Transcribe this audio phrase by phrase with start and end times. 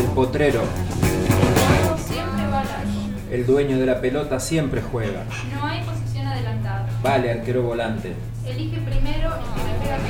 [0.00, 0.62] del potrero.
[3.30, 5.24] El dueño de la pelota siempre juega.
[5.54, 6.88] No hay posición adelantada.
[7.02, 8.14] Vale, arquero volante.
[8.46, 10.00] Elige primero el que le pega al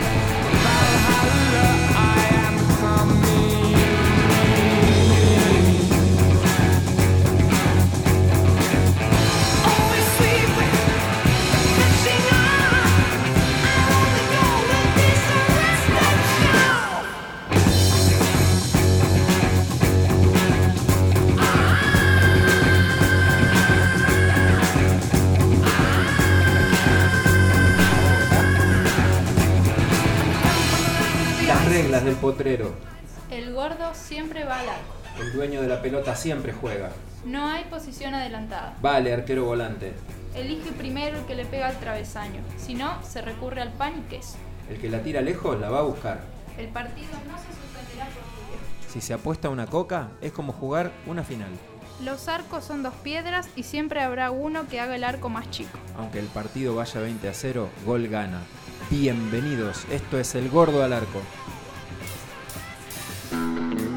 [32.10, 32.72] del potrero.
[33.30, 34.94] El gordo siempre va al arco.
[35.20, 36.90] El dueño de la pelota siempre juega.
[37.24, 38.74] No hay posición adelantada.
[38.82, 39.92] Vale, arquero volante.
[40.34, 42.40] Elige primero el que le pega al travesaño.
[42.58, 44.38] Si no, se recurre al pan y queso.
[44.68, 46.22] El que la tira lejos la va a buscar.
[46.58, 48.60] El partido no se suspenderá por lluvia.
[48.88, 51.50] Si se apuesta una coca, es como jugar una final.
[52.04, 55.78] Los arcos son dos piedras y siempre habrá uno que haga el arco más chico.
[55.96, 58.40] Aunque el partido vaya 20 a 0, gol gana.
[58.90, 61.20] Bienvenidos, esto es el gordo al arco.
[63.30, 63.89] No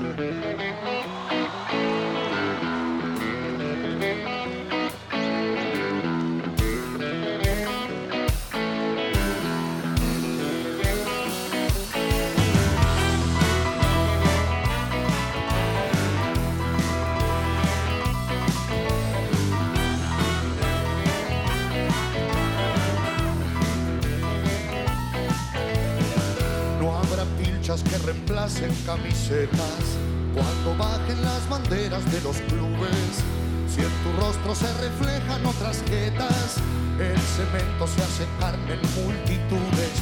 [28.86, 29.98] camisetas
[30.33, 33.23] cuando bajen las banderas de los clubes.
[33.67, 36.58] Si en tu rostro se reflejan otras jetas,
[36.99, 39.95] el cemento se hace carne en multitudes.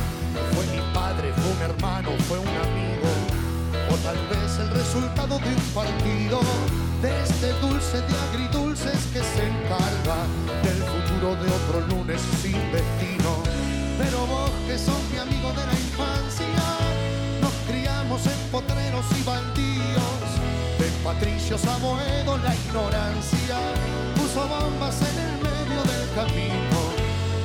[0.53, 3.11] Fue mi padre, fue un hermano, fue un amigo,
[3.91, 6.39] o tal vez el resultado de un partido,
[7.01, 10.17] de este dulce de agridulces que se encarga
[10.63, 13.43] del futuro de otro lunes sin destino.
[13.97, 15.80] Pero vos que sos mi amigo de la
[19.17, 20.29] y baldíos.
[20.77, 21.77] De patricios a
[22.37, 23.57] la ignorancia
[24.15, 26.79] puso bombas en el medio del camino.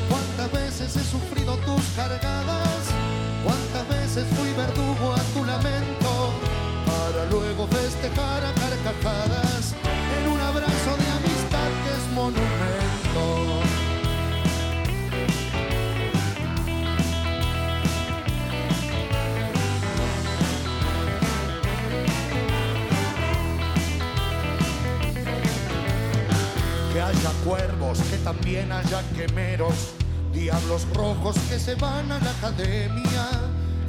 [0.08, 2.82] ¿Cuántas veces he sufrido tus cargadas?
[3.44, 6.32] ¿Cuántas veces fui verdugo a tu lamento?
[6.86, 9.75] Para luego festejar a carcajadas
[27.46, 29.94] cuervos, que también haya quemeros,
[30.32, 33.28] diablos rojos que se van a la academia,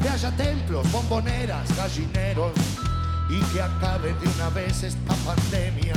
[0.01, 2.51] que haya templos, bomboneras, gallineros
[3.29, 5.95] y que acabe de una vez esta pandemia.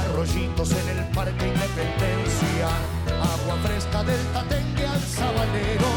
[0.00, 2.68] Arroyitos en el Parque Independencia,
[3.06, 5.92] agua fresca del Tatengue al Sabanero,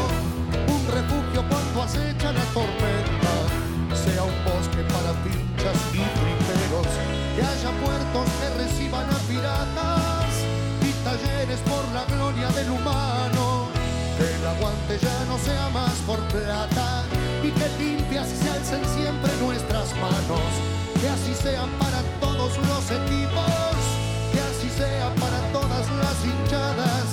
[0.68, 3.34] un refugio cuando acecha la tormenta,
[4.04, 6.86] sea un bosque para pinchas y triperos,
[7.34, 9.99] que haya puertos que reciban a piratas
[11.58, 13.66] por la gloria del humano,
[14.16, 17.02] que el aguante ya no sea más por plata
[17.42, 20.46] y que limpias se alcen siempre nuestras manos,
[21.00, 23.74] que así sean para todos los equipos,
[24.30, 27.06] que así sea para todas las hinchadas,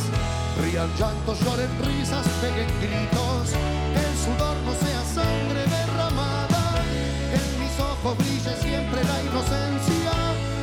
[0.62, 3.58] rían llantos, lloren risas, peguen gritos,
[3.94, 6.86] que el sudor no sea sangre derramada,
[7.32, 10.14] que en mis ojos brille siempre la inocencia,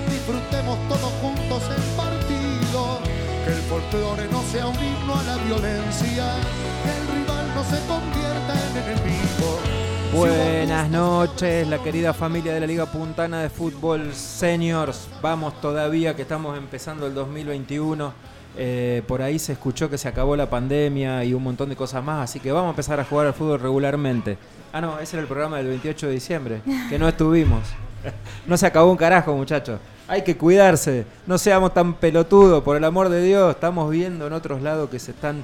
[0.07, 1.94] disfrutemos todos juntos el
[3.65, 6.37] folclore no sea un himno a la violencia,
[6.85, 9.59] el rival no se convierta en enemigo.
[10.15, 15.09] Buenas noches, la querida familia de la Liga Puntana de Fútbol Seniors.
[15.21, 18.13] Vamos todavía que estamos empezando el 2021.
[18.57, 22.05] Eh, por ahí se escuchó que se acabó la pandemia y un montón de cosas
[22.05, 24.39] más, así que vamos a empezar a jugar al fútbol regularmente.
[24.73, 27.63] Ah, no, ese era el programa del 28 de diciembre, que no estuvimos.
[28.47, 29.81] No se acabó un carajo, muchachos.
[30.07, 33.55] Hay que cuidarse, no seamos tan pelotudos, por el amor de Dios.
[33.55, 35.43] Estamos viendo en otros lados que se están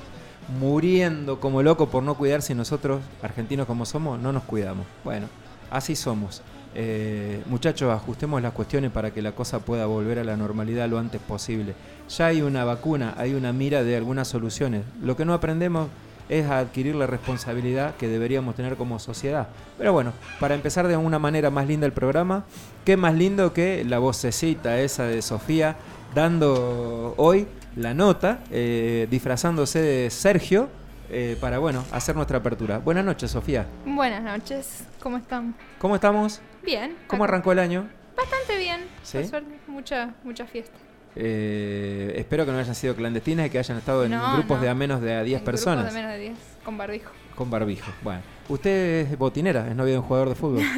[0.58, 4.86] muriendo como locos por no cuidarse y nosotros, argentinos como somos, no nos cuidamos.
[5.04, 5.28] Bueno,
[5.70, 6.42] así somos.
[6.74, 10.98] Eh, muchachos, ajustemos las cuestiones para que la cosa pueda volver a la normalidad lo
[10.98, 11.74] antes posible.
[12.08, 14.84] Ya hay una vacuna, hay una mira de algunas soluciones.
[15.02, 15.88] Lo que no aprendemos
[16.30, 19.48] es adquirir la responsabilidad que deberíamos tener como sociedad.
[19.76, 22.44] Pero bueno, para empezar de una manera más linda el programa,
[22.84, 25.76] qué más lindo que la vocecita esa de Sofía
[26.14, 30.68] dando hoy la nota, eh, disfrazándose de Sergio,
[31.10, 32.78] eh, para bueno, hacer nuestra apertura.
[32.78, 33.66] Buenas noches, Sofía.
[33.84, 35.56] Buenas noches, ¿cómo están?
[35.78, 36.40] ¿Cómo estamos?
[36.62, 36.96] Bien.
[37.08, 37.88] ¿Cómo arrancó el año?
[38.16, 38.82] Bastante bien.
[39.02, 39.18] ¿Sí?
[39.18, 40.78] Por suerte, mucha, mucha fiesta.
[41.16, 44.62] Eh, espero que no hayan sido clandestinas y que hayan estado en No, grupos no.
[44.62, 45.86] de a menos de a 10 En grupos personas.
[45.86, 47.10] de menos de 10, con barbijo.
[47.34, 47.90] Con barbijo.
[48.02, 50.62] Bueno, usted es botinera, es novia de un jugador de fútbol.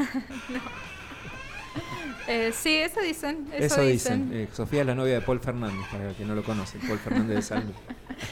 [2.29, 3.49] Eh, sí, eso dicen.
[3.53, 4.29] Eso, Eso dicen.
[4.31, 4.43] dicen.
[4.45, 6.79] Eh, Sofía es la novia de Paul Fernández, para el que no lo conoce.
[6.87, 7.73] Paul Fernández de Salud.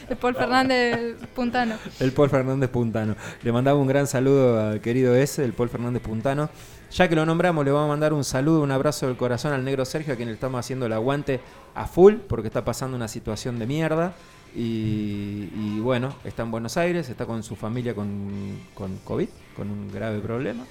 [0.08, 1.74] De Paul Fernández Puntano.
[1.98, 3.16] El Paul Fernández Puntano.
[3.42, 6.48] Le mandaba un gran saludo al querido ese, el Paul Fernández Puntano.
[6.92, 9.64] Ya que lo nombramos, le vamos a mandar un saludo, un abrazo del corazón al
[9.64, 11.40] negro Sergio, a quien le estamos haciendo el aguante
[11.74, 14.12] a full, porque está pasando una situación de mierda.
[14.56, 19.92] Y, bueno, está en Buenos Aires, está con su familia con, con COVID, con un
[19.92, 20.64] grave problema.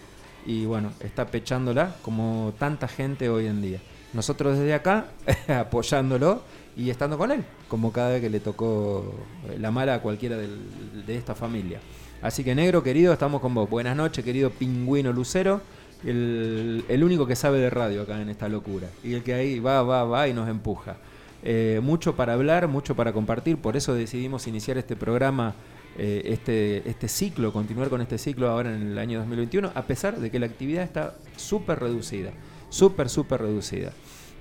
[0.45, 3.79] Y bueno, está pechándola como tanta gente hoy en día.
[4.11, 5.05] Nosotros desde acá,
[5.47, 6.41] apoyándolo
[6.75, 9.13] y estando con él, como cada vez que le tocó
[9.57, 11.79] la mala a cualquiera del- de esta familia.
[12.21, 13.69] Así que negro, querido, estamos con vos.
[13.69, 15.61] Buenas noches, querido pingüino lucero.
[16.05, 18.87] El, único que sabe de radio acá en esta locura.
[19.03, 20.97] Y el que ahí va, va, va y nos empuja.
[21.43, 23.57] Eh, mucho para hablar, mucho para compartir.
[23.57, 25.55] Por eso decidimos iniciar este programa,
[25.97, 30.19] eh, este, este ciclo, continuar con este ciclo ahora en el año 2021, a pesar
[30.19, 32.31] de que la actividad está súper reducida.
[32.69, 33.91] Súper, súper reducida.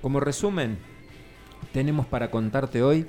[0.01, 0.77] Como resumen,
[1.73, 3.05] tenemos para contarte hoy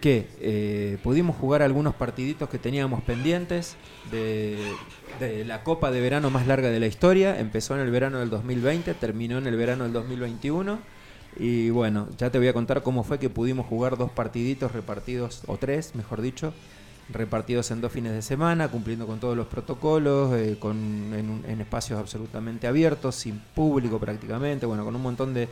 [0.00, 3.76] que eh, pudimos jugar algunos partiditos que teníamos pendientes
[4.10, 4.56] de,
[5.46, 7.38] la Copa de Verano más larga de la historia.
[7.38, 10.78] Empezó en el verano del 2020, terminó en el verano del 2021.
[11.36, 15.42] Y bueno, ya te voy a contar cómo fue que pudimos jugar dos partiditos repartidos,
[15.46, 16.52] o tres, mejor dicho,
[17.08, 20.76] repartidos en dos fines de semana, cumpliendo con todos los protocolos, eh, con,
[21.14, 25.48] en, en espacios absolutamente abiertos, sin público prácticamente, bueno, con un montón de,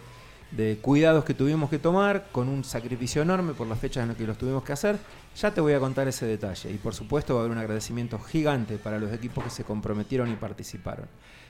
[0.50, 4.16] de cuidados que tuvimos que tomar, con un sacrificio enorme por las fechas en las
[4.16, 4.98] que los tuvimos que hacer.
[5.36, 8.18] Ya te voy a contar ese detalle y por supuesto va a haber un agradecimiento
[8.18, 11.06] gigante para los equipos que se comprometieron y participaron.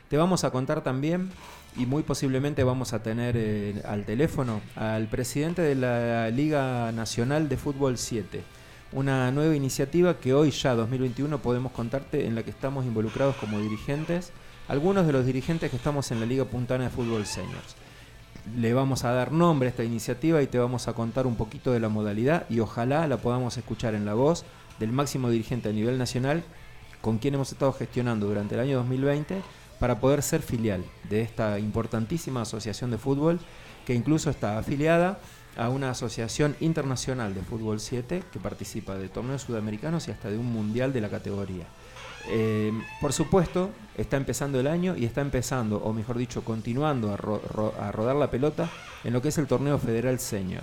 [0.08, 1.31] Te vamos a contar también
[1.76, 7.49] y muy posiblemente vamos a tener eh, al teléfono al presidente de la Liga Nacional
[7.49, 8.43] de Fútbol 7.
[8.93, 13.61] Una nueva iniciativa que hoy ya 2021 podemos contarte en la que estamos involucrados como
[13.61, 14.32] dirigentes,
[14.67, 17.76] algunos de los dirigentes que estamos en la Liga Puntana de Fútbol Seniors
[18.56, 21.72] le vamos a dar nombre a esta iniciativa y te vamos a contar un poquito
[21.72, 24.44] de la modalidad y ojalá la podamos escuchar en la voz
[24.78, 26.42] del máximo dirigente a nivel nacional
[27.00, 29.42] con quien hemos estado gestionando durante el año 2020
[29.78, 33.40] para poder ser filial de esta importantísima asociación de fútbol
[33.87, 35.19] que incluso está afiliada
[35.56, 40.38] a una asociación internacional de fútbol 7 que participa de torneos sudamericanos y hasta de
[40.38, 41.66] un mundial de la categoría.
[42.28, 47.17] Eh, por supuesto, está empezando el año y está empezando, o mejor dicho, continuando a,
[47.17, 48.69] ro- ro- a rodar la pelota
[49.05, 50.62] en lo que es el torneo federal senior.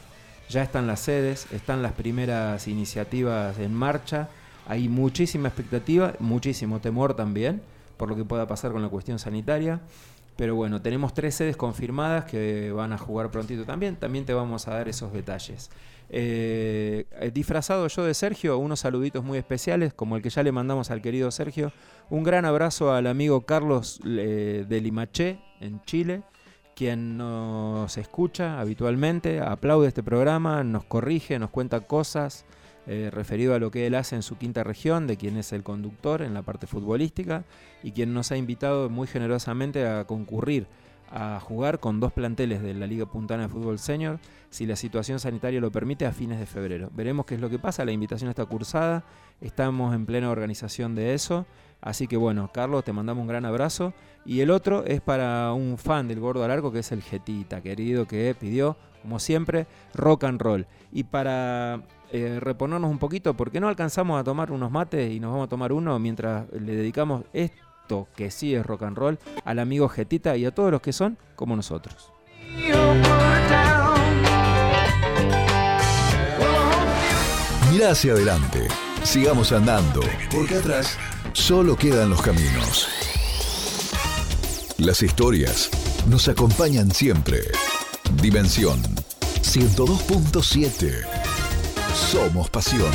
[0.50, 4.30] Ya están las sedes, están las primeras iniciativas en marcha,
[4.68, 7.62] hay muchísima expectativa, muchísimo temor también
[7.98, 9.80] por lo que pueda pasar con la cuestión sanitaria.
[10.38, 13.95] Pero bueno, tenemos tres sedes confirmadas que van a jugar prontito también.
[13.95, 15.72] También te vamos a dar esos detalles.
[16.10, 20.51] Eh, eh, disfrazado yo de Sergio, unos saluditos muy especiales, como el que ya le
[20.51, 21.71] mandamos al querido Sergio.
[22.09, 26.21] Un gran abrazo al amigo Carlos eh, de Limaché, en Chile,
[26.76, 32.45] quien nos escucha habitualmente, aplaude este programa, nos corrige, nos cuenta cosas
[32.87, 35.63] eh, referido a lo que él hace en su quinta región, de quien es el
[35.63, 37.44] conductor en la parte futbolística
[37.83, 40.67] y quien nos ha invitado muy generosamente a concurrir
[41.11, 45.19] a jugar con dos planteles de la Liga Puntana de Fútbol Senior, si la situación
[45.19, 46.89] sanitaria lo permite, a fines de febrero.
[46.94, 49.03] Veremos qué es lo que pasa, la invitación está cursada,
[49.41, 51.45] estamos en plena organización de eso,
[51.81, 53.94] así que bueno, Carlos, te mandamos un gran abrazo.
[54.25, 58.06] Y el otro es para un fan del Gordo Alarco, que es el Getita, querido,
[58.06, 60.67] que pidió, como siempre, rock and roll.
[60.91, 65.31] Y para eh, reponernos un poquito, porque no alcanzamos a tomar unos mates y nos
[65.31, 69.59] vamos a tomar uno mientras le dedicamos esto que sí es rock and roll al
[69.59, 72.11] amigo Getita y a todos los que son como nosotros.
[77.71, 78.68] Mira hacia adelante.
[79.04, 80.97] Sigamos andando, porque atrás
[81.33, 82.87] solo quedan los caminos.
[84.78, 85.69] Las historias
[86.09, 87.40] nos acompañan siempre.
[88.21, 88.81] Dimensión
[89.42, 91.27] 102.7.
[91.97, 92.94] Somos pasión.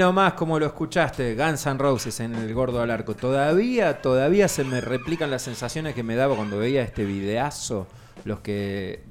[0.00, 3.14] Nomás como lo escuchaste, Guns N' Roses en el gordo al arco.
[3.14, 7.86] Todavía, todavía se me replican las sensaciones que me daba cuando veía este videazo.
[8.24, 9.04] Los que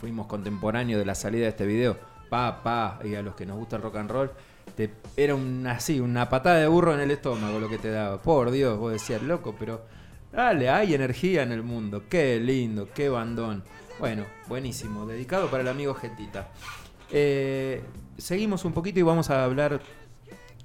[0.00, 1.96] fuimos contemporáneos de la salida de este video.
[2.30, 4.30] Pa, pa, y a los que nos gusta el rock and roll.
[4.76, 8.22] Te, era así, una patada de burro en el estómago lo que te daba.
[8.22, 9.82] Por Dios, vos decías, loco, pero
[10.32, 12.04] dale, hay energía en el mundo.
[12.08, 13.64] Qué lindo, qué bandón.
[13.98, 15.06] Bueno, buenísimo.
[15.06, 16.48] Dedicado para el amigo Getita.
[17.10, 17.82] Eh,
[18.16, 19.80] seguimos un poquito y vamos a hablar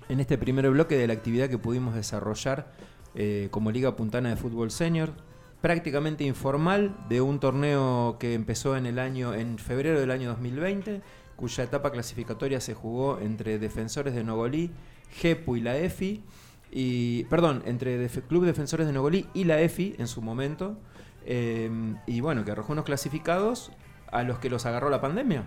[0.10, 2.72] en este primer bloque de la actividad que pudimos desarrollar
[3.16, 5.14] eh, como Liga Puntana de Fútbol Senior,
[5.62, 11.02] prácticamente informal de un torneo que empezó en el año en febrero del año 2020,
[11.36, 14.72] cuya etapa clasificatoria se jugó entre Defensores de Nogolí,
[15.12, 16.24] GEPU y la EFI
[16.72, 20.78] y perdón, entre Club Defensores de Nogolí y la EFI en su momento.
[21.26, 21.70] Eh,
[22.06, 23.72] y bueno, que arrojó unos clasificados
[24.12, 25.46] a los que los agarró la pandemia.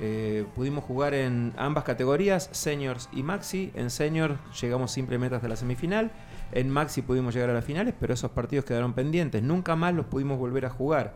[0.00, 3.70] Eh, pudimos jugar en ambas categorías, seniors y maxi.
[3.74, 6.10] En senior llegamos simplemente hasta la semifinal.
[6.52, 9.42] En maxi pudimos llegar a las finales, pero esos partidos quedaron pendientes.
[9.42, 11.14] Nunca más los pudimos volver a jugar.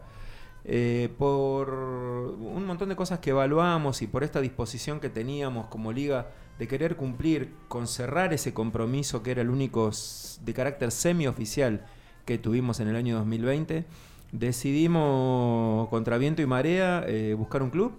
[0.68, 5.92] Eh, por un montón de cosas que evaluamos y por esta disposición que teníamos como
[5.92, 6.26] liga
[6.59, 9.92] de querer cumplir con cerrar ese compromiso que era el único
[10.40, 11.87] de carácter semioficial
[12.25, 13.85] que tuvimos en el año 2020,
[14.33, 17.92] decidimos contra viento y marea eh, buscar un club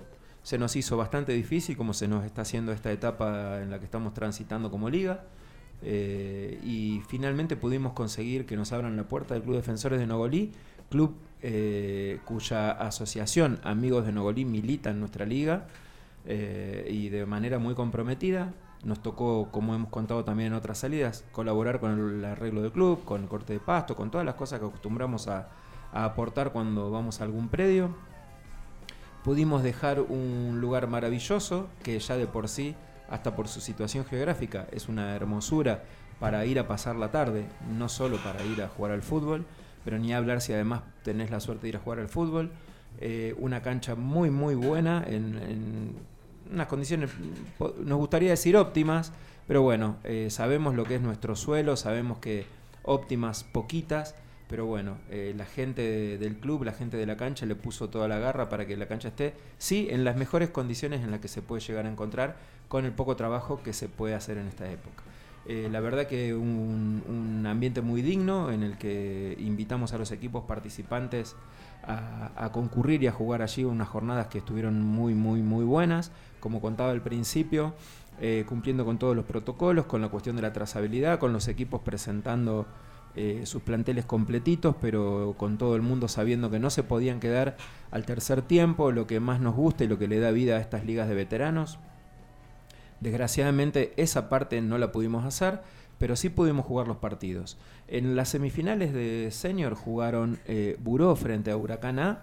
[0.48, 3.84] se nos hizo bastante difícil como se nos está haciendo esta etapa en la que
[3.84, 5.26] estamos transitando como liga.
[5.82, 10.54] Eh, y finalmente pudimos conseguir que nos abran la puerta del Club Defensores de Nogolí,
[10.90, 15.68] club eh, cuya asociación Amigos de Nogolí milita en nuestra liga
[16.26, 18.54] eh, y de manera muy comprometida.
[18.86, 23.04] Nos tocó, como hemos contado también en otras salidas, colaborar con el arreglo del club,
[23.04, 25.50] con el corte de pasto, con todas las cosas que acostumbramos a
[25.92, 28.08] aportar cuando vamos a algún predio
[29.28, 32.76] pudimos dejar un lugar maravilloso que ya de por sí,
[33.10, 35.84] hasta por su situación geográfica, es una hermosura
[36.18, 37.46] para ir a pasar la tarde,
[37.78, 39.46] no solo para ir a jugar al fútbol,
[39.84, 42.52] pero ni hablar si además tenés la suerte de ir a jugar al fútbol.
[43.00, 45.98] Eh, una cancha muy, muy buena, en,
[46.50, 47.12] unas condiciones,
[47.60, 49.12] nos gustaría decir óptimas,
[49.46, 52.46] pero bueno, eh, sabemos lo que es nuestro suelo, sabemos que
[52.84, 54.16] óptimas poquitas,
[54.48, 58.08] pero bueno, eh, la gente del club, la gente de la cancha le puso toda
[58.08, 61.28] la garra para que la cancha esté, sí, en las mejores condiciones en las que
[61.28, 62.38] se puede llegar a encontrar
[62.68, 65.04] con el poco trabajo que se puede hacer en esta época.
[65.46, 70.12] Eh, la verdad que un, un, ambiente muy digno en el que invitamos a los
[70.12, 71.38] equipos participantes
[71.88, 76.60] a, concurrir y a jugar allí unas jornadas que estuvieron muy, muy, muy buenas, como
[76.60, 77.74] contaba al principio,
[78.20, 81.82] eh, cumpliendo con todos los protocolos, con la cuestión de la trazabilidad, con los equipos
[81.82, 82.66] presentando
[83.18, 87.58] eh, sus planteles completitos, pero con todo el mundo sabiendo que no se podían quedar
[87.90, 90.60] al tercer tiempo, lo que más nos gusta y lo que le da vida a
[90.60, 91.80] estas ligas de veteranos.
[93.00, 95.62] Desgraciadamente esa parte no la pudimos hacer,
[95.98, 97.58] pero sí pudimos jugar los partidos.
[97.88, 102.22] En las semifinales de senior jugaron eh, Buró frente a Huracán A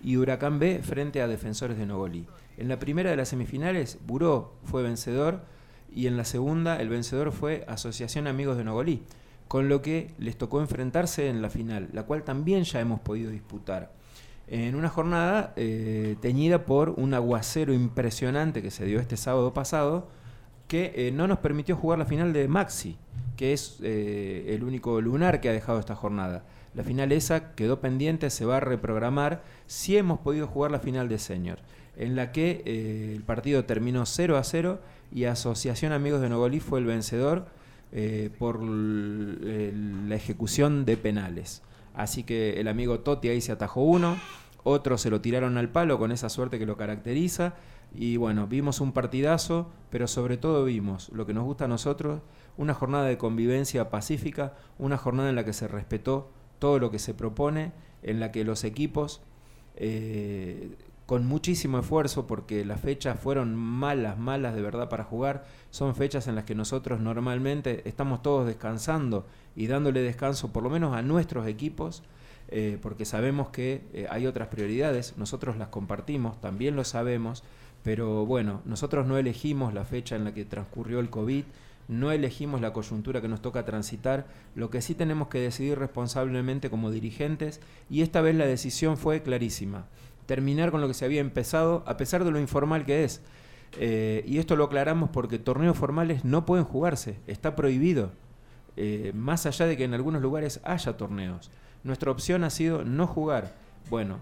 [0.00, 2.24] y Huracán B frente a Defensores de Nogolí.
[2.56, 5.40] En la primera de las semifinales, Buró fue vencedor
[5.92, 9.02] y en la segunda el vencedor fue Asociación Amigos de Nogolí
[9.48, 13.30] con lo que les tocó enfrentarse en la final, la cual también ya hemos podido
[13.30, 13.92] disputar.
[14.48, 20.08] En una jornada eh, teñida por un aguacero impresionante que se dio este sábado pasado,
[20.68, 22.96] que eh, no nos permitió jugar la final de Maxi,
[23.36, 26.44] que es eh, el único lunar que ha dejado esta jornada.
[26.74, 31.08] La final esa quedó pendiente, se va a reprogramar si hemos podido jugar la final
[31.08, 31.58] de Senior,
[31.96, 32.62] en la que
[33.16, 34.80] el partido terminó 0 a 0
[35.10, 37.46] y Asociación Amigos de Nogolí fue el vencedor
[37.98, 41.62] eh, por la ejecución de penales.
[41.94, 44.18] Así que el amigo Totti ahí se atajó uno,
[44.64, 47.54] otros se lo tiraron al palo con esa suerte que lo caracteriza.
[47.94, 52.20] Y bueno, vimos un partidazo, pero sobre todo vimos lo que nos gusta a nosotros,
[52.58, 56.98] una jornada de convivencia pacífica, una jornada en la que se respetó todo lo que
[56.98, 59.22] se propone, en la que los equipos
[59.74, 65.46] eh, con muchísimo esfuerzo porque las fechas fueron malas, malas de verdad para jugar.
[65.70, 70.70] Son fechas en las que nosotros normalmente estamos todos descansando y dándole descanso por lo
[70.70, 72.02] menos a nuestros equipos,
[72.48, 77.44] eh, porque sabemos que eh, hay otras prioridades, nosotros las compartimos, también lo sabemos,
[77.84, 81.44] pero bueno, nosotros no elegimos la fecha en la que transcurrió el COVID,
[81.88, 86.68] no elegimos la coyuntura que nos toca transitar, lo que sí tenemos que decidir responsablemente
[86.68, 89.86] como dirigentes, y esta vez la decisión fue clarísima
[90.26, 93.22] terminar con lo que se había empezado, a pesar de lo informal que es.
[93.78, 98.12] Eh, y esto lo aclaramos porque torneos formales no pueden jugarse, está prohibido,
[98.76, 101.50] eh, más allá de que en algunos lugares haya torneos.
[101.84, 103.54] Nuestra opción ha sido no jugar.
[103.90, 104.18] Bueno,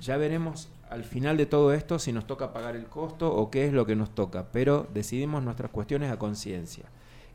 [0.00, 3.66] ya veremos al final de todo esto si nos toca pagar el costo o qué
[3.66, 6.84] es lo que nos toca, pero decidimos nuestras cuestiones a conciencia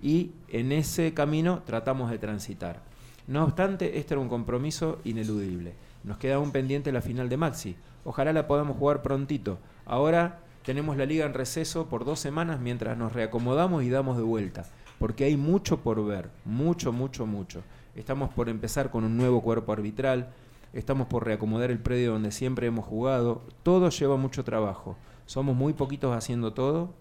[0.01, 2.81] y en ese camino tratamos de transitar.
[3.27, 5.73] No obstante, este era un compromiso ineludible.
[6.03, 7.75] Nos queda un pendiente la final de Maxi.
[8.05, 9.57] Ojalá la podamos jugar prontito.
[9.83, 14.23] Ahora tenemos la liga en receso por dos semanas mientras nos reacomodamos y damos de
[14.23, 14.63] vuelta,
[14.99, 17.63] porque hay mucho por ver, mucho, mucho, mucho.
[17.95, 20.29] Estamos por empezar con un nuevo cuerpo arbitral,
[20.71, 25.73] estamos por reacomodar el predio donde siempre hemos jugado, todo lleva mucho trabajo, somos muy
[25.73, 26.93] poquitos haciendo todo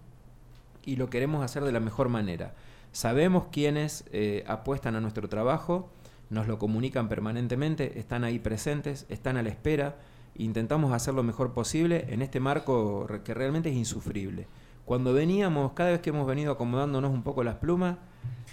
[0.85, 2.55] y lo queremos hacer de la mejor manera.
[2.93, 5.89] Sabemos quiénes eh, apuestan a nuestro trabajo,
[6.31, 9.97] nos lo comunican permanentemente, están ahí presentes, están a la espera,
[10.35, 14.47] intentamos hacer lo mejor posible en este marco que realmente es insufrible.
[14.85, 17.97] Cuando veníamos, cada vez que hemos venido acomodándonos un poco las plumas,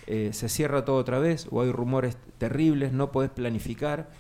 [0.07, 4.11] eh, se cierra todo otra vez o hay rumores terribles, no podés planificar.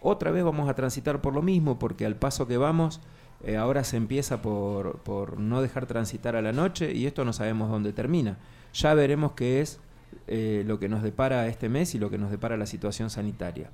[0.00, 3.00] Otra vez vamos a transitar por lo mismo, porque al paso que vamos,
[3.44, 7.70] eh, ahora se empieza por, no dejar transitar a la noche y esto no sabemos
[7.70, 8.38] dónde termina.
[8.72, 9.80] Ya veremos qué es
[10.28, 13.70] eh, lo que nos depara este mes y lo que nos depara la situación sanitaria.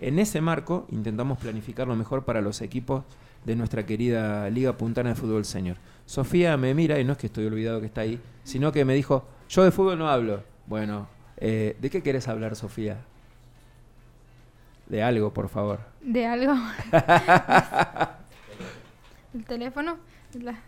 [0.00, 3.04] En ese marco intentamos planificar lo mejor para los equipos
[3.44, 5.76] de nuestra querida Liga Puntana de Fútbol Señor.
[6.04, 8.94] Sofía me mira y no es que estoy olvidado que está ahí, sino que me
[8.94, 10.42] dijo, yo de fútbol no hablo.
[10.66, 12.98] Bueno, eh, ¿de qué querés hablar, Sofía?
[14.86, 15.80] De algo, por favor.
[16.00, 16.54] ¿De algo?
[19.34, 19.96] ¿El teléfono?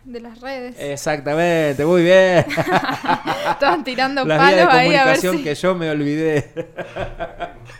[0.03, 0.75] De, las redes.
[0.79, 2.45] Exactamente, muy bien.
[3.49, 5.43] Estaban tirando palos ahí a ver si...
[5.43, 6.51] que yo me olvidé.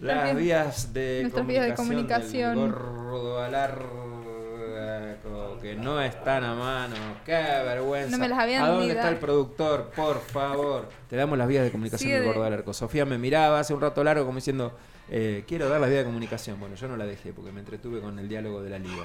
[0.00, 2.56] Las vías de vías de comunicación.
[2.56, 3.40] gordo
[5.60, 6.96] que no están a mano.
[7.24, 8.10] Qué vergüenza.
[8.10, 9.90] No me las habían ¿A dónde está el productor?
[9.94, 10.88] Por favor.
[11.08, 12.72] Te damos las vías de comunicación del gordo alarco.
[12.72, 14.76] Sofía me miraba hace un rato largo como diciendo,
[15.10, 16.58] eh, quiero dar las vías de comunicación.
[16.58, 19.04] Bueno, yo no la dejé porque me entretuve con el diálogo de la liga.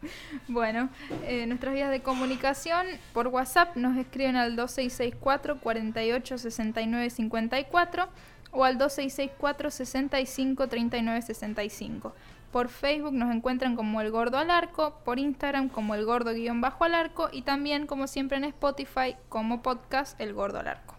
[0.46, 0.90] Bueno,
[1.24, 8.08] eh, nuestras vías de comunicación por WhatsApp nos escriben al 2664 48 69 54
[8.52, 12.12] o al 2664 65 39 65.
[12.52, 16.60] Por Facebook nos encuentran como El Gordo al Arco, por Instagram como El Gordo guion
[16.60, 20.94] bajo al Arco y también como siempre en Spotify como podcast El Gordo al Arco.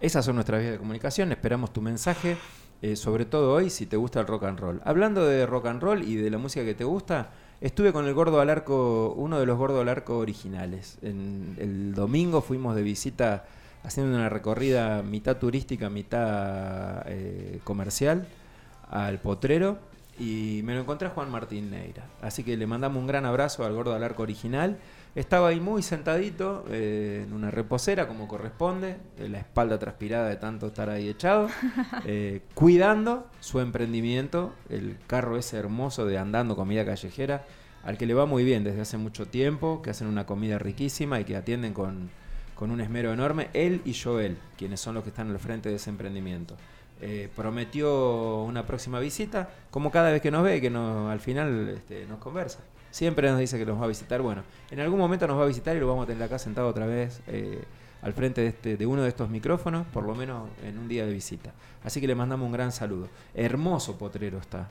[0.00, 2.38] Esas son nuestras vías de comunicación, esperamos tu mensaje,
[2.80, 4.80] eh, sobre todo hoy si te gusta el rock and roll.
[4.84, 7.30] Hablando de rock and roll y de la música que te gusta,
[7.60, 10.98] estuve con el Gordo al Arco, uno de los Gordo al Arco originales.
[11.02, 13.44] En, el domingo fuimos de visita
[13.82, 18.26] haciendo una recorrida mitad turística, mitad eh, comercial
[18.90, 19.78] al potrero
[20.18, 22.04] y me lo encontré a Juan Martín Neira.
[22.22, 24.78] Así que le mandamos un gran abrazo al gordo al arco original.
[25.14, 30.68] Estaba ahí muy sentadito eh, en una reposera como corresponde, la espalda transpirada de tanto
[30.68, 31.48] estar ahí echado,
[32.04, 37.44] eh, cuidando su emprendimiento, el carro ese hermoso de andando comida callejera,
[37.84, 41.20] al que le va muy bien desde hace mucho tiempo, que hacen una comida riquísima
[41.20, 42.10] y que atienden con,
[42.58, 45.76] con un esmero enorme, él y Joel, quienes son los que están al frente de
[45.76, 46.56] ese emprendimiento.
[47.00, 51.68] Eh, prometió una próxima visita, como cada vez que nos ve, que no, al final
[51.68, 52.58] este, nos conversa.
[52.90, 54.20] Siempre nos dice que nos va a visitar.
[54.22, 54.42] Bueno,
[54.72, 56.86] en algún momento nos va a visitar y lo vamos a tener acá sentado otra
[56.86, 57.62] vez eh,
[58.02, 61.06] al frente de, este, de uno de estos micrófonos, por lo menos en un día
[61.06, 61.52] de visita.
[61.84, 63.06] Así que le mandamos un gran saludo.
[63.34, 64.68] Hermoso potrero está.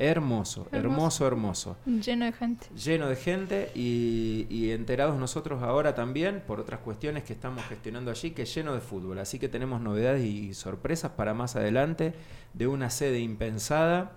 [0.00, 2.68] Hermoso, hermoso, hermoso, Lleno de gente.
[2.76, 8.30] Lleno de gente y, enterados nosotros ahora también por otras cuestiones que estamos gestionando allí,
[8.30, 9.18] que es lleno de fútbol.
[9.18, 12.14] Así que tenemos novedades y sorpresas para más adelante
[12.54, 14.12] de una sede impensada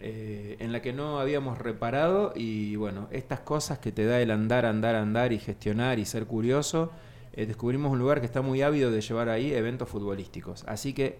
[0.00, 4.32] eh, en la que no habíamos reparado y bueno, estas cosas que te da el
[4.32, 6.90] andar, andar, andar y gestionar y ser curioso,
[7.34, 10.64] eh, descubrimos un lugar que está muy ávido de llevar ahí eventos futbolísticos.
[10.66, 11.18] Así que,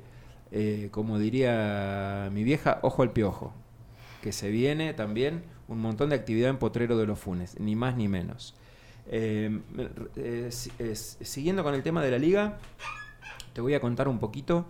[0.50, 3.54] eh, como diría mi vieja, ojo al piojo
[4.20, 7.96] que se viene también un montón de actividad en Potrero de los Funes, ni más
[7.96, 8.54] ni menos.
[9.06, 9.60] Eh,
[10.16, 12.58] eh, siguiendo con el tema de la liga,
[13.52, 14.66] te voy a contar un poquito.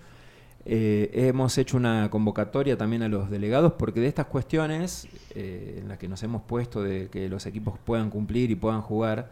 [0.65, 5.97] Eh, hemos hecho una convocatoria también a los delegados porque de estas cuestiones en las
[5.97, 9.31] que nos hemos puesto de que los equipos puedan cumplir y puedan jugar,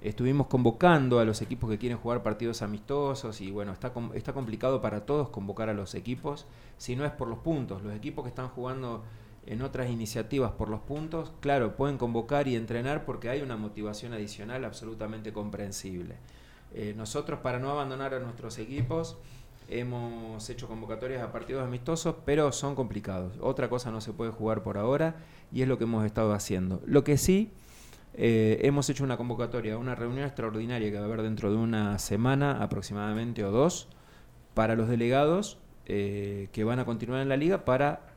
[0.00, 4.80] estuvimos convocando a los equipos que quieren jugar partidos amistosos y bueno, está, está complicado
[4.80, 6.46] para todos convocar a los equipos
[6.78, 7.82] si no es por los puntos.
[7.82, 9.04] Los equipos que están jugando
[9.46, 14.12] en otras iniciativas por los puntos, claro, pueden convocar y entrenar porque hay una motivación
[14.12, 16.16] adicional absolutamente comprensible.
[16.74, 19.18] Eh, nosotros, para no abandonar a nuestros equipos,
[19.68, 23.34] hemos hecho convocatorias a partidos amistosos, pero son complicados.
[23.40, 25.16] Otra cosa no se puede jugar por ahora
[25.52, 26.80] y es lo que hemos estado haciendo.
[26.86, 27.52] Lo que sí,
[28.14, 31.98] eh, hemos hecho una convocatoria, una reunión extraordinaria que va a haber dentro de una
[31.98, 33.88] semana aproximadamente o dos
[34.54, 38.11] para los delegados eh, que van a continuar en la liga para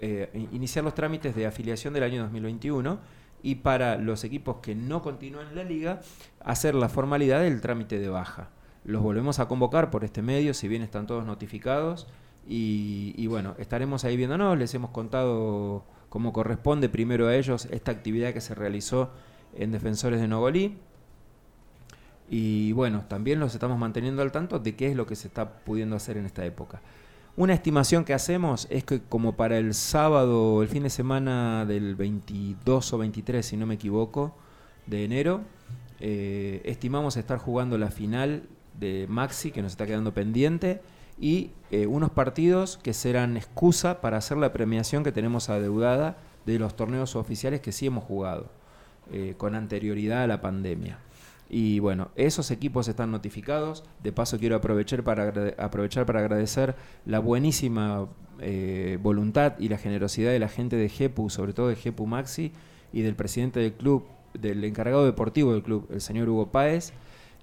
[0.00, 2.98] eh, iniciar los trámites de afiliación del año 2021
[3.42, 6.00] y para los equipos que no continúan en la liga,
[6.40, 8.48] hacer la formalidad del trámite de baja.
[8.84, 12.06] Los volvemos a convocar por este medio, si bien están todos notificados,
[12.46, 18.32] y, bueno, estaremos ahí viéndonos, les hemos contado como corresponde primero a ellos esta actividad
[18.32, 19.10] que se realizó
[19.54, 20.78] en Defensores de Nogolí.
[22.28, 25.58] Y bueno, también los estamos manteniendo al tanto de qué es lo que se está
[25.64, 26.80] pudiendo hacer en esta época.
[27.36, 31.96] Una estimación que hacemos es que como para el sábado, el fin de semana del
[31.96, 34.36] 22 o 23, si no me equivoco,
[34.86, 35.40] de enero,
[35.98, 38.44] eh, estimamos estar jugando la final
[38.78, 40.80] de Maxi, que nos está quedando pendiente,
[41.18, 46.60] y eh, unos partidos que serán excusa para hacer la premiación que tenemos adeudada de
[46.60, 48.48] los torneos oficiales que sí hemos jugado
[49.10, 51.00] eh, con anterioridad a la pandemia.
[51.56, 53.84] Y bueno, esos equipos están notificados.
[54.02, 56.74] De paso quiero aprovechar para, aprovechar para agradecer
[57.06, 58.08] la buenísima
[58.40, 62.50] eh, voluntad y la generosidad de la gente de GEPU, sobre todo de GEPU Maxi,
[62.92, 66.92] y del presidente del club, del encargado deportivo del club, el señor Hugo Páez,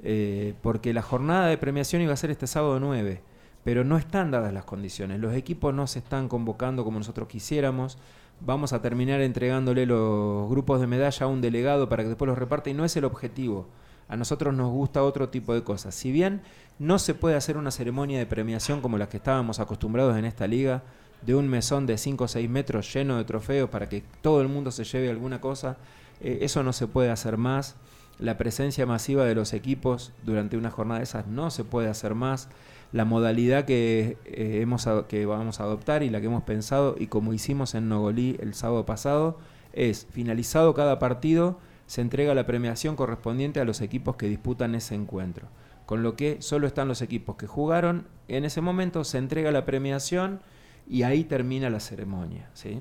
[0.03, 3.21] eh, porque la jornada de premiación iba a ser este sábado 9,
[3.63, 5.21] pero no están dadas las condiciones.
[5.21, 7.97] Los equipos no se están convocando como nosotros quisiéramos.
[8.41, 12.37] Vamos a terminar entregándole los grupos de medalla a un delegado para que después los
[12.37, 13.67] reparte y no es el objetivo
[14.07, 15.95] a nosotros nos gusta otro tipo de cosas.
[15.95, 16.41] Si bien
[16.79, 20.47] no se puede hacer una ceremonia de premiación como las que estábamos acostumbrados en esta
[20.47, 20.83] liga,
[21.21, 24.47] de un mesón de 5 o 6 metros lleno de trofeos para que todo el
[24.47, 25.77] mundo se lleve alguna cosa,
[26.19, 27.75] eh, eso no se puede hacer más.
[28.19, 32.15] La presencia masiva de los equipos durante una jornada de esas no se puede hacer
[32.15, 32.49] más.
[32.91, 37.07] La modalidad que, eh, hemos, que vamos a adoptar y la que hemos pensado, y
[37.07, 39.39] como hicimos en Nogolí el sábado pasado,
[39.73, 41.57] es finalizado cada partido
[41.91, 45.49] se entrega la premiación correspondiente a los equipos que disputan ese encuentro.
[45.85, 49.65] Con lo que solo están los equipos que jugaron, en ese momento se entrega la
[49.65, 50.39] premiación
[50.87, 52.49] y ahí termina la ceremonia.
[52.53, 52.79] ¿sí?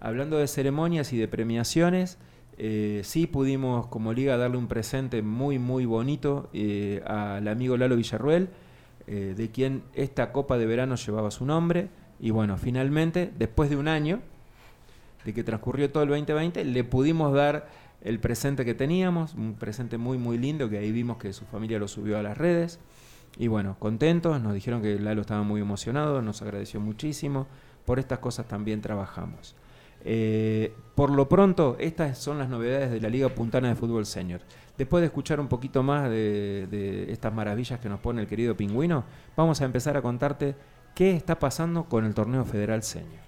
[0.00, 2.16] Hablando de ceremonias y de premiaciones,
[2.56, 7.96] eh, sí pudimos como liga darle un presente muy muy bonito eh, al amigo Lalo
[7.96, 8.48] Villarruel,
[9.06, 11.90] eh, de quien esta Copa de Verano llevaba su nombre.
[12.18, 14.20] Y bueno, finalmente, después de un año
[15.26, 17.68] de que transcurrió todo el 2020, le pudimos dar
[18.02, 21.78] el presente que teníamos, un presente muy muy lindo que ahí vimos que su familia
[21.78, 22.78] lo subió a las redes.
[23.36, 27.46] Y bueno, contentos, nos dijeron que Lalo estaba muy emocionado, nos agradeció muchísimo.
[27.84, 29.54] Por estas cosas también trabajamos.
[30.04, 34.40] Eh, por lo pronto, estas son las novedades de la Liga Puntana de Fútbol Senior.
[34.76, 38.56] Después de escuchar un poquito más de, de estas maravillas que nos pone el querido
[38.56, 39.04] pingüino,
[39.36, 40.54] vamos a empezar a contarte
[40.94, 43.27] qué está pasando con el torneo federal senior.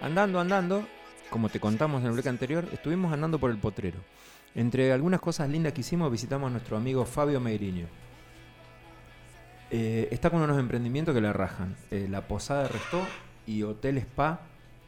[0.00, 0.86] Andando, andando,
[1.28, 3.98] como te contamos en el bloque anterior, estuvimos andando por el potrero.
[4.54, 7.86] Entre algunas cosas lindas que hicimos, visitamos a nuestro amigo Fabio Meiriño.
[9.70, 11.74] Eh, está con unos emprendimientos que la rajan.
[11.90, 13.04] Eh, la Posada Restó
[13.44, 14.42] y Hotel Spa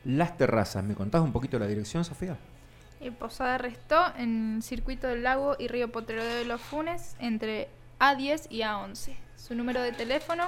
[0.04, 0.84] Las Terrazas.
[0.84, 2.36] ¿Me contás un poquito la dirección, Sofía?
[3.00, 8.46] Y Posada Restó en Circuito del Lago y Río Potrero de los Funes entre A10
[8.50, 9.16] y A11.
[9.36, 10.44] Su número de teléfono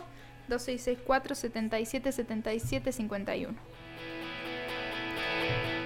[0.49, 3.77] 2664 77 77 51.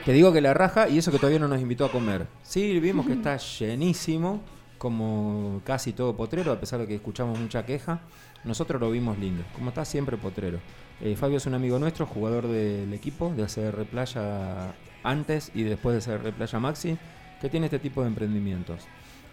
[0.04, 2.26] Te digo que la raja y eso que todavía no nos invitó a comer.
[2.42, 4.40] Sí, vimos que está llenísimo,
[4.78, 8.00] como casi todo potrero, a pesar de que escuchamos mucha queja.
[8.44, 10.58] Nosotros lo vimos lindo, como está siempre potrero.
[11.02, 16.02] Eh, Fabio es un amigo nuestro, jugador del equipo de ACR Playa antes y después
[16.02, 16.96] de ACR Playa Maxi,
[17.38, 18.84] que tiene este tipo de emprendimientos.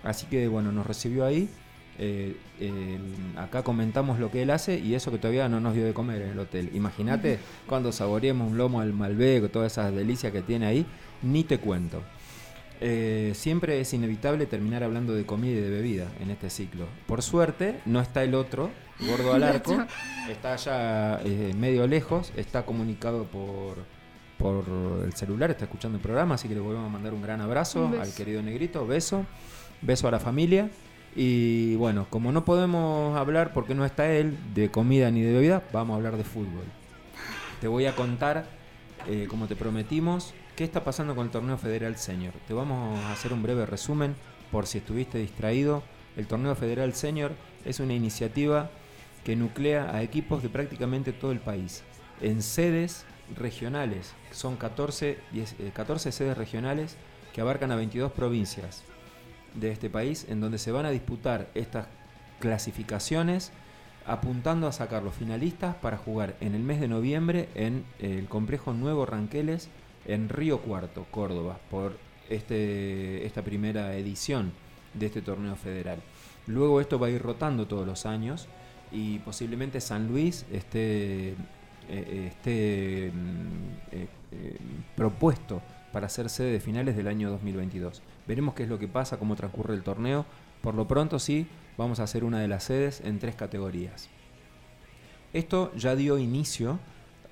[0.03, 1.49] Así que bueno, nos recibió ahí.
[1.99, 2.35] Eh,
[3.35, 6.21] acá comentamos lo que él hace y eso que todavía no nos dio de comer
[6.21, 6.69] en el hotel.
[6.73, 10.85] Imagínate cuando saboreemos un lomo al Malbec, todas esas delicias que tiene ahí,
[11.23, 12.03] ni te cuento.
[12.79, 16.85] Eh, siempre es inevitable terminar hablando de comida y de bebida en este ciclo.
[17.07, 19.83] Por suerte, no está el otro, gordo al arco,
[20.29, 23.77] está allá eh, medio lejos, está comunicado por,
[24.37, 24.65] por
[25.03, 27.91] el celular, está escuchando el programa, así que le volvemos a mandar un gran abrazo
[27.99, 29.25] al querido negrito, beso,
[29.81, 30.69] beso a la familia.
[31.15, 35.63] Y bueno, como no podemos hablar, porque no está él, de comida ni de bebida,
[35.73, 36.65] vamos a hablar de fútbol.
[37.61, 38.45] Te voy a contar,
[39.07, 42.33] eh, como te prometimos, qué está pasando con el torneo federal senior.
[42.47, 44.15] Te vamos a hacer un breve resumen
[44.51, 45.83] por si estuviste distraído.
[46.15, 47.31] El torneo federal senior
[47.65, 48.69] es una iniciativa
[49.23, 51.83] que nuclea a equipos de prácticamente todo el país
[52.21, 54.13] en sedes regionales.
[54.31, 56.95] Son 14, 10, eh, 14 sedes regionales
[57.33, 58.83] que abarcan a 22 provincias
[59.59, 61.87] de este país en donde se van a disputar estas
[62.39, 63.51] clasificaciones
[64.05, 68.73] apuntando a sacar los finalistas para jugar en el mes de noviembre en el complejo
[68.73, 69.69] Nuevo Ranqueles
[70.05, 71.97] en Río Cuarto, Córdoba, por
[72.29, 74.53] este, esta primera edición
[74.93, 75.99] de este torneo federal.
[76.47, 78.47] Luego esto va a ir rotando todos los años
[78.91, 81.35] y posiblemente San Luis esté,
[81.89, 84.57] eh, esté mm, eh, eh,
[84.95, 88.01] propuesto para ser sede de finales del año 2022.
[88.27, 90.25] Veremos qué es lo que pasa, cómo transcurre el torneo.
[90.61, 94.09] Por lo pronto sí, vamos a hacer una de las sedes en tres categorías.
[95.33, 96.79] Esto ya dio inicio,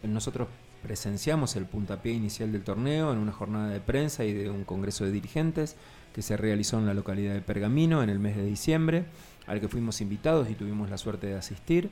[0.04, 0.48] nosotros
[0.84, 5.04] presenciamos el puntapié inicial del torneo en una jornada de prensa y de un congreso
[5.04, 5.76] de dirigentes
[6.14, 9.06] que se realizó en la localidad de Pergamino en el mes de diciembre,
[9.48, 11.90] al que fuimos invitados y tuvimos la suerte de asistir.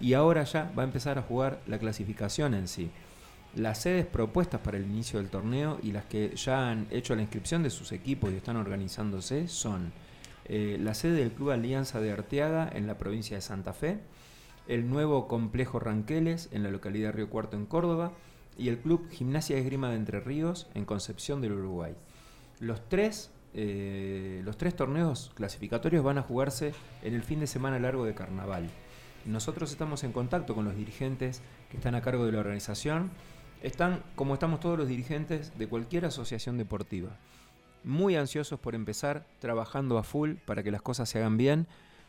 [0.00, 2.90] Y ahora ya va a empezar a jugar la clasificación en sí.
[3.56, 7.22] Las sedes propuestas para el inicio del torneo y las que ya han hecho la
[7.22, 9.92] inscripción de sus equipos y están organizándose son
[10.44, 13.98] eh, la sede del Club Alianza de Arteaga en la provincia de Santa Fe,
[14.68, 18.12] el nuevo complejo Ranqueles en la localidad de Río Cuarto en Córdoba
[18.58, 21.94] y el Club Gimnasia Esgrima de Entre Ríos en Concepción del Uruguay.
[22.60, 27.78] Los tres, eh, los tres torneos clasificatorios van a jugarse en el fin de semana
[27.78, 28.68] largo de carnaval.
[29.24, 31.40] Nosotros estamos en contacto con los dirigentes
[31.70, 33.10] que están a cargo de la organización.
[33.62, 37.10] Están, como estamos todos los dirigentes de cualquier asociación deportiva,
[37.84, 41.66] muy ansiosos por empezar, trabajando a full para que las cosas se hagan bien,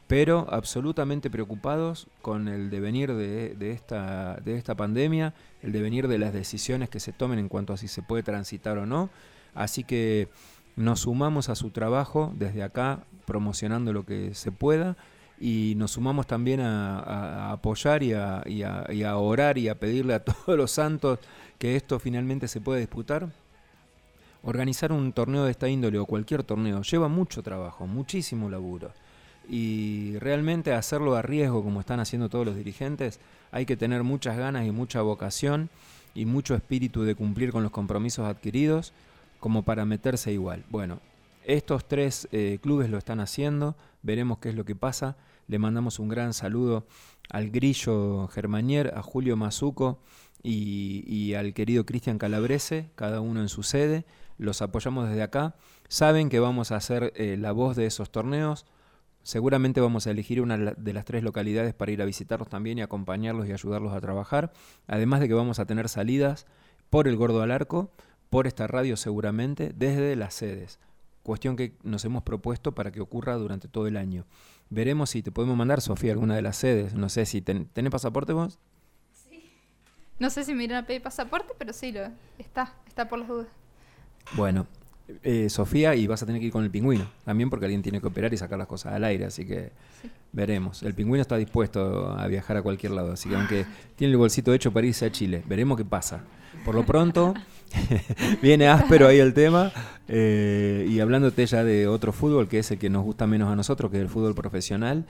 [0.07, 6.33] pero absolutamente preocupados con el devenir de, esta, de esta pandemia, el devenir de las
[6.33, 9.09] decisiones que se tomen en cuanto a si se puede transitar o no.
[9.53, 10.29] Así que
[10.75, 14.95] nos sumamos a su trabajo desde acá, promocionando lo que se pueda
[15.39, 20.71] y nos sumamos también a, apoyar y a orar y a pedirle a todos los
[20.71, 21.19] santos
[21.57, 23.29] que esto finalmente se pueda disputar.
[24.43, 28.91] Organizar un torneo de esta índole o cualquier torneo lleva mucho trabajo, muchísimo laburo.
[29.49, 33.19] Y realmente hacerlo a riesgo, como están haciendo todos los dirigentes,
[33.51, 35.69] hay que tener muchas ganas y mucha vocación
[36.13, 38.93] y mucho espíritu de cumplir con los compromisos adquiridos
[39.39, 40.63] como para meterse igual.
[40.69, 40.99] Bueno,
[41.45, 45.15] estos tres eh, clubes lo están haciendo, veremos qué es lo que pasa.
[45.47, 46.87] Le mandamos un gran saludo
[47.29, 50.01] al Grillo Germanier, a Julio Mazuco
[50.43, 54.05] y, al querido Cristian Calabrese, cada uno en su sede.
[54.37, 55.55] Los apoyamos desde acá.
[55.87, 58.65] Saben que vamos a hacer eh, la voz de esos torneos.
[59.23, 62.81] Seguramente vamos a elegir una de las tres localidades para ir a visitarlos también y
[62.81, 64.51] acompañarlos y ayudarlos a trabajar.
[64.85, 66.45] Además de que vamos a tener salidas
[66.89, 67.91] por el Gordo al Arco,
[68.29, 70.79] por esta radio seguramente, desde las sedes.
[71.23, 74.25] Cuestión que nos hemos propuesto para que ocurra durante todo el año.
[74.69, 76.93] Veremos si te podemos mandar, Sofía, alguna de las sedes.
[76.93, 78.59] No sé si ten- tenés pasaporte vos.
[80.19, 82.01] No sé si me irán a pedir pasaporte, pero sí, lo
[82.39, 83.47] está, está por las dudas.
[84.33, 84.65] Bueno,
[85.23, 88.01] eh, Sofía, y vas a tener que ir con el pingüino también porque alguien tiene
[88.01, 89.71] que operar y sacar las cosas al aire, así que
[90.33, 90.81] veremos.
[90.83, 93.65] El pingüino está dispuesto a viajar a cualquier lado, así que aunque
[93.95, 96.23] tiene el bolsito hecho para irse a Chile, veremos qué pasa.
[96.65, 97.35] Por lo pronto,
[98.41, 99.71] viene áspero ahí el tema,
[100.07, 103.55] eh, y hablándote ya de otro fútbol que es el que nos gusta menos a
[103.55, 105.05] nosotros, que es el fútbol profesional.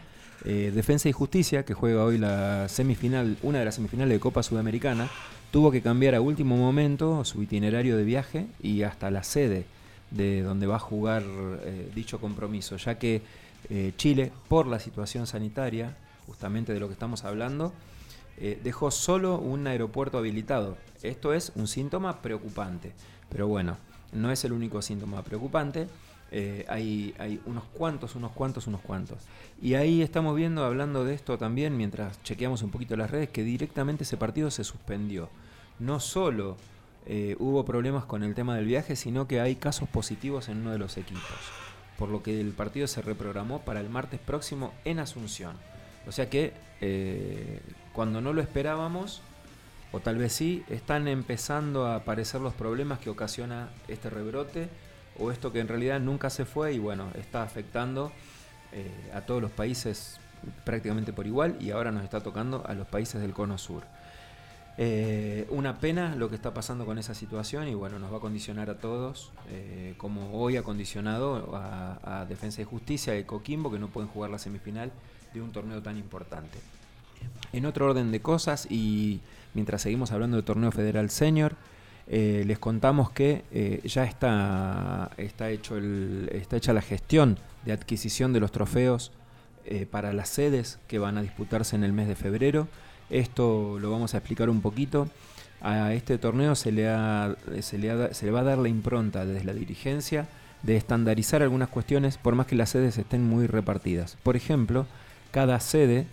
[0.45, 4.43] eh, Defensa y Justicia, que juega hoy la semifinal, una de las semifinales de Copa
[4.43, 5.10] Sudamericana,
[5.51, 9.66] tuvo que cambiar a último momento su itinerario de viaje y hasta la sede
[10.12, 11.24] de donde va a jugar
[11.64, 13.22] eh, dicho compromiso, ya que
[13.97, 15.93] Chile, por la situación sanitaria,
[16.26, 17.74] justamente de lo que estamos hablando,
[18.38, 20.78] eh, dejó solo un aeropuerto habilitado.
[21.04, 22.94] Esto es un síntoma preocupante,
[23.30, 23.78] pero bueno,
[24.12, 25.88] no es el único síntoma preocupante.
[26.32, 29.18] eh, hay, hay unos cuantos, unos cuantos, unos cuantos.
[29.62, 33.44] Y ahí estamos viendo, hablando de esto también, mientras chequeamos un poquito las redes, que
[33.44, 35.30] directamente ese partido se suspendió.
[35.80, 36.58] No solo
[37.06, 40.72] eh, hubo problemas con el tema del viaje, sino que hay casos positivos en uno
[40.72, 41.24] de los equipos.
[41.98, 45.56] Por lo que el partido se reprogramó para el martes próximo en Asunción.
[46.08, 46.54] O sea que
[47.98, 49.24] cuando no lo esperábamos,
[49.91, 54.70] o tal vez sí, están empezando a aparecer los problemas que ocasiona este rebrote,
[55.18, 58.12] o esto que en realidad nunca se fue y bueno, está afectando
[58.72, 60.20] eh, a todos los países
[60.64, 63.82] prácticamente por igual y ahora nos está tocando a los países del cono sur.
[64.78, 68.22] Eh, una pena lo que está pasando con esa situación y bueno, nos va a
[68.22, 73.80] condicionar a todos, eh, como hoy ha condicionado a, Defensa y Justicia y Coquimbo, que
[73.80, 74.91] no pueden jugar la semifinal
[75.34, 76.60] de un torneo tan importante.
[77.53, 79.22] En otro orden de cosas, y
[79.53, 81.55] mientras seguimos hablando del torneo federal senior,
[82.07, 87.74] eh, les contamos que eh, ya está, está, hecho el, está hecha la gestión de
[87.74, 89.11] adquisición de los trofeos
[89.65, 92.68] eh, para las sedes que van a disputarse en el mes de febrero.
[93.09, 95.09] Esto lo vamos a explicar un poquito.
[95.61, 98.70] A este torneo se le, ha- se le, ha- se le va a dar la
[98.70, 100.28] impronta desde la dirigencia
[100.63, 104.18] de estandarizar algunas cuestiones por más que las sedes estén muy repartidas.
[104.24, 104.86] Por ejemplo,
[105.32, 106.07] cada sede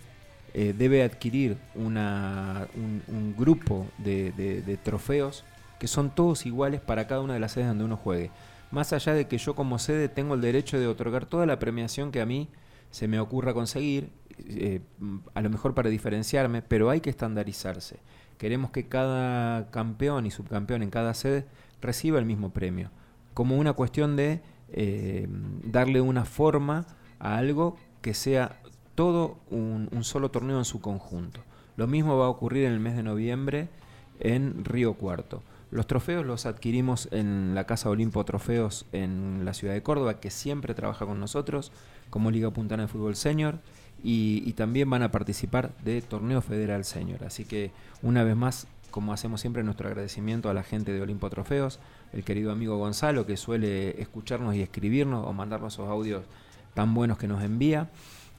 [0.57, 5.43] eh, debe adquirir un, grupo de trofeos
[5.79, 8.31] que son todos iguales para cada una de las sedes donde uno juegue.
[8.71, 12.11] Más allá de que yo como sede tengo el derecho de otorgar toda la premiación
[12.11, 12.49] que a mí
[12.91, 14.81] se me ocurra conseguir, eh,
[15.33, 17.99] a lo mejor para diferenciarme, pero hay que estandarizarse.
[18.37, 21.45] Queremos que cada campeón y subcampeón en cada sede
[21.81, 22.91] reciba el mismo premio,
[23.33, 25.27] como una cuestión de eh,
[25.63, 26.87] darle una forma
[27.19, 28.59] a algo que sea
[28.95, 31.41] todo un, solo torneo en su conjunto.
[31.77, 33.67] Lo mismo va a ocurrir en el mes de noviembre
[34.19, 35.43] en Río Cuarto.
[35.71, 40.29] Los trofeos los adquirimos en la Casa Olimpo Trofeos en la ciudad de Córdoba, que
[40.31, 41.71] siempre trabaja con nosotros
[42.09, 43.59] como Liga Puntana de Fútbol Senior,
[44.03, 47.23] y, y también van a participar de Torneo Federal Senior.
[47.25, 47.71] Así que
[48.01, 51.79] una vez más, como hacemos siempre, nuestro agradecimiento a la gente de Olimpo Trofeos,
[52.13, 56.23] el querido amigo Gonzalo, que suele escucharnos y escribirnos o mandarnos esos audios
[56.73, 57.89] tan buenos que nos envía.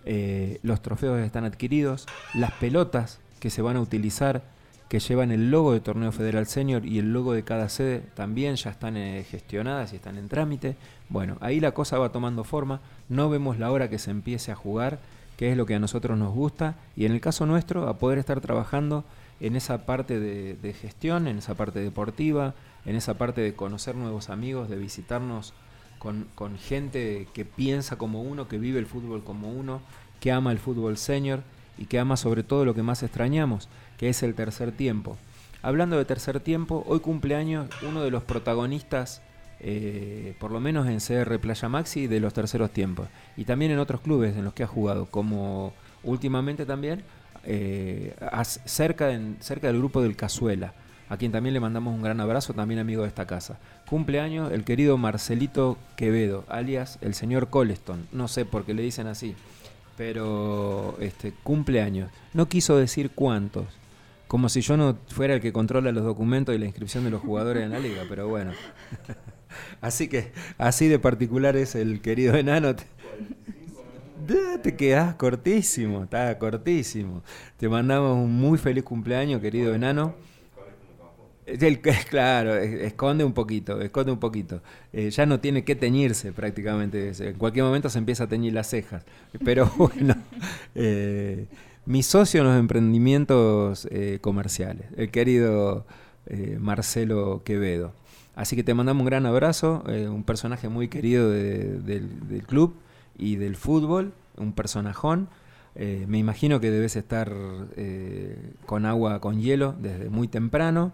[0.06, 4.42] Eh, los trofeos están adquiridos, las pelotas que se van a utilizar,
[4.88, 8.54] que llevan el logo de Torneo Federal Senior y el logo de cada sede, también
[8.54, 10.76] ya están eh, gestionadas y están en trámite.
[11.08, 14.54] Bueno, ahí la cosa va tomando forma, no vemos la hora que se empiece a
[14.54, 15.00] jugar,
[15.36, 18.18] que es lo que a nosotros nos gusta, y en el caso nuestro, a poder
[18.18, 19.04] estar trabajando
[19.40, 22.54] en esa parte de, de gestión, en esa parte deportiva,
[22.86, 25.52] en esa parte de conocer nuevos amigos, de visitarnos
[25.98, 29.80] con, con gente que piensa como uno, que vive el fútbol como uno,
[30.20, 31.40] que ama el fútbol senior
[31.78, 33.68] y que ama sobre todo lo que más extrañamos,
[33.98, 35.16] que es el tercer tiempo.
[35.62, 39.20] Hablando de tercer tiempo, hoy cumpleaños uno de los protagonistas,
[39.60, 43.08] eh, por lo menos en CR Playa Maxi, de los terceros tiempos.
[43.36, 45.72] Y también en otros clubes en los que ha jugado, como
[46.04, 47.02] últimamente también
[47.44, 48.14] eh,
[48.64, 50.72] cerca, en- cerca del grupo del Cazuela.
[51.08, 53.58] A quien también le mandamos un gran abrazo, también amigo de esta casa.
[53.88, 58.06] Cumpleaños el querido Marcelito Quevedo, alias el señor Coleston.
[58.12, 59.34] No sé por qué le dicen así,
[59.96, 62.10] pero este cumpleaños.
[62.34, 63.66] No quiso decir cuántos.
[64.28, 67.22] Como si yo no fuera el que controla los documentos y la inscripción de los
[67.22, 68.52] jugadores en la liga, pero bueno.
[69.80, 72.74] Así que, así de particular es el querido enano.
[74.62, 77.22] Te, quedás cortísimo, está cortísimo.
[77.56, 80.14] Te mandamos un muy feliz cumpleaños, querido enano.
[81.46, 81.80] El-
[82.10, 84.60] claro, es- esconde un poquito, esconde un poquito.
[84.92, 87.12] Eh, ya no tiene que teñirse prácticamente.
[87.18, 89.04] En cualquier momento se empieza a teñir las cejas.
[89.44, 90.14] Pero bueno,
[90.74, 91.46] eh,
[91.86, 95.86] mi socio en los emprendimientos eh, comerciales, el querido
[96.58, 97.92] Marcelo Quevedo.
[98.34, 102.74] Así que te mandamos un gran abrazo, un personaje muy querido de- del, del club
[103.16, 105.28] y del fútbol, un personajón.
[105.76, 107.32] Me imagino que debes estar
[108.66, 110.92] con agua con hielo desde muy temprano,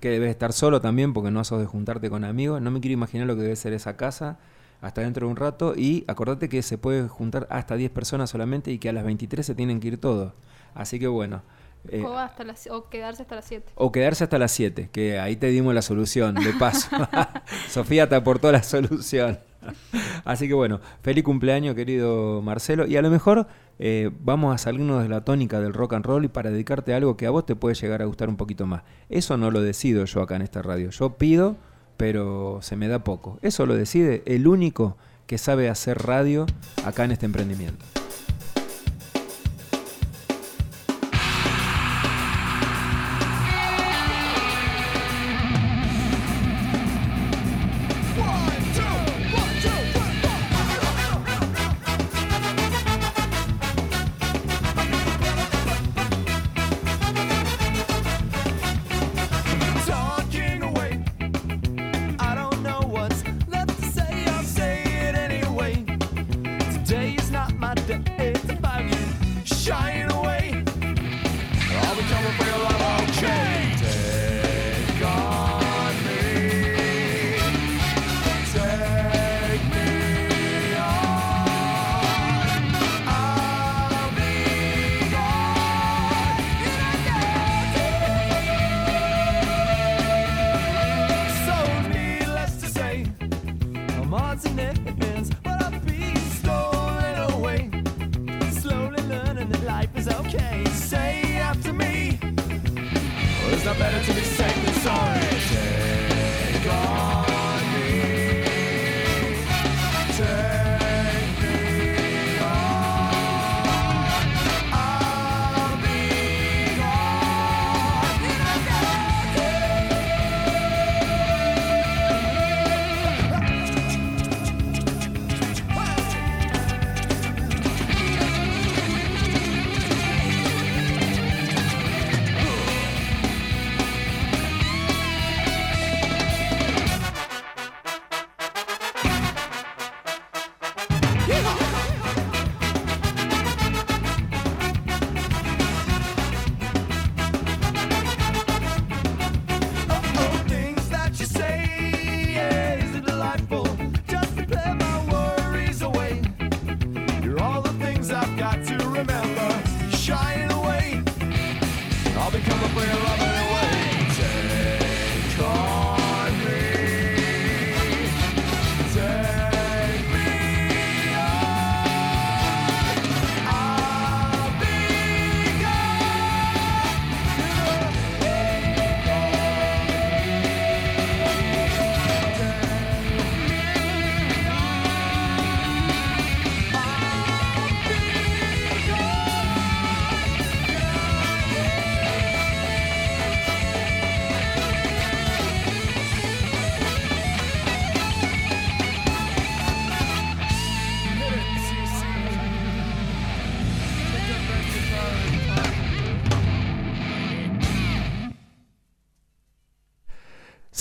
[0.00, 2.60] que debes estar solo también porque no sos de juntarte con amigos.
[2.62, 4.38] No me quiero imaginar lo que debe ser esa casa
[4.80, 8.70] hasta dentro de un rato y acordate que se puede juntar hasta 10 personas solamente
[8.70, 10.32] y que a las 23 se tienen que ir todos.
[10.74, 11.42] Así que bueno.
[11.88, 13.72] eh, O, hasta las, o quedarse hasta las 7.
[13.76, 16.88] o quedarse hasta las 7, que ahí te dimos la solución, de paso.
[17.68, 19.38] Sofía te aportó la solución.
[20.24, 22.86] Así que bueno, feliz cumpleaños querido Marcelo.
[22.86, 23.46] Y a lo mejor
[23.78, 26.96] eh, vamos a salirnos de la tónica del rock and roll y para dedicarte a
[26.96, 28.82] algo que a vos te puede llegar a gustar un poquito más.
[29.08, 30.90] Eso no lo decido yo acá en esta radio.
[30.90, 31.56] Yo pido,
[31.96, 33.38] pero se me da poco.
[33.42, 34.96] Eso lo decide el único
[35.26, 36.46] que sabe hacer radio
[36.84, 37.84] acá en este emprendimiento.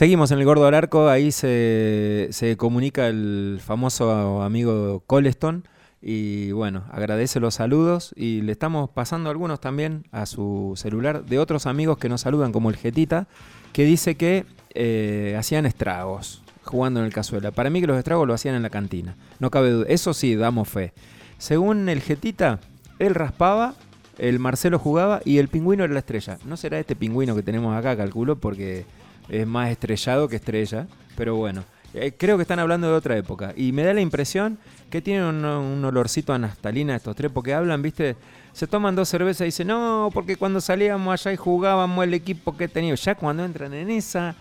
[0.03, 5.65] Seguimos en el Gordo Arco, ahí se, se comunica el famoso amigo Coleston
[6.01, 11.39] y bueno, agradece los saludos y le estamos pasando algunos también a su celular de
[11.39, 13.29] otros amigos que nos saludan como el Getita,
[13.71, 17.51] que dice que eh, hacían estragos jugando en el cazuela.
[17.51, 20.35] Para mí que los estragos lo hacían en la cantina, no cabe duda, eso sí,
[20.35, 20.91] damos fe.
[21.37, 22.59] Según el Getita,
[22.99, 23.73] él raspaba
[24.17, 26.37] el Marcelo jugaba y el pingüino era la estrella.
[26.45, 28.85] No será este pingüino que tenemos acá, calculo, porque
[29.29, 30.87] es más estrellado que estrella.
[31.15, 31.63] Pero bueno,
[31.93, 33.53] eh, creo que están hablando de otra época.
[33.55, 34.57] Y me da la impresión
[34.89, 38.15] que tienen un, olorcito a naftalina estos tres, porque hablan, viste,
[38.51, 42.55] se toman dos cervezas y dicen, no, porque cuando salíamos allá y jugábamos el equipo
[42.55, 44.35] que teníamos, ya cuando entran en esa,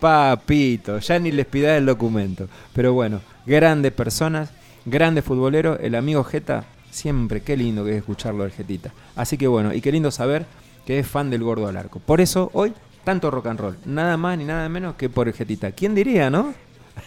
[0.00, 2.48] papito, ya ni les pidas el documento.
[2.72, 4.50] Pero bueno, grandes personas,
[4.84, 8.92] grandes futboleros, el amigo Jeta, siempre, qué lindo que es escucharlo el Jetita.
[9.16, 10.46] Así que bueno, y qué lindo saber
[10.86, 12.00] que es fan del gordo al arco.
[12.00, 12.72] Por eso hoy,
[13.04, 15.72] tanto rock and roll, nada más ni nada menos que por Jetita.
[15.72, 16.54] ¿Quién diría, no?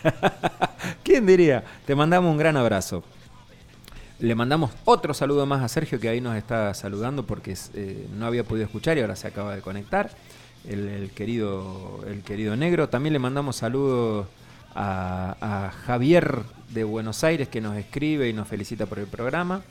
[1.04, 1.64] ¿Quién diría?
[1.86, 3.04] Te mandamos un gran abrazo.
[4.20, 8.28] Le mandamos otro saludo más a Sergio que ahí nos está saludando porque eh, no
[8.28, 10.12] había podido escuchar y ahora se acaba de conectar.
[10.68, 12.88] El, querido, el querido negro.
[12.88, 14.28] También le mandamos saludos
[14.76, 19.62] a Javier de Buenos Aires que nos escribe y nos felicita por el programa.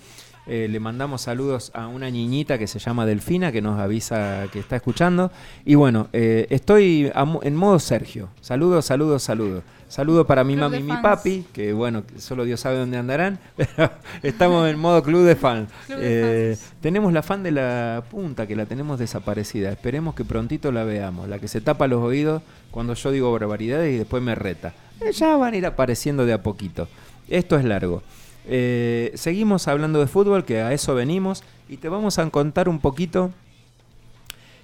[0.46, 4.58] Eh, le mandamos saludos a una niñita que se llama Delfina, que nos avisa que
[4.58, 5.30] está escuchando.
[5.64, 8.28] Y bueno, eh, estoy a en modo Sergio.
[8.40, 9.62] Saludos, saludos, saludos.
[9.88, 13.40] Saludo para mi Club mami y mi papi, que bueno, solo Dios sabe dónde andarán.
[13.56, 13.90] Pero
[14.22, 15.68] estamos en modo club de fans.
[15.86, 16.72] Club de fans.
[16.80, 19.70] Tenemos la fan de la punta, que la tenemos desaparecida.
[19.70, 21.28] Esperemos que prontito la veamos.
[21.28, 24.74] La que se tapa los oídos cuando yo digo barbaridades y después me reta.
[25.00, 26.86] Eh, Ya van a ir apareciendo de a poquito.
[27.28, 28.02] Esto es largo.
[28.46, 32.80] Eh, seguimos hablando de fútbol, que a eso venimos, y te vamos a contar un
[32.80, 33.30] poquito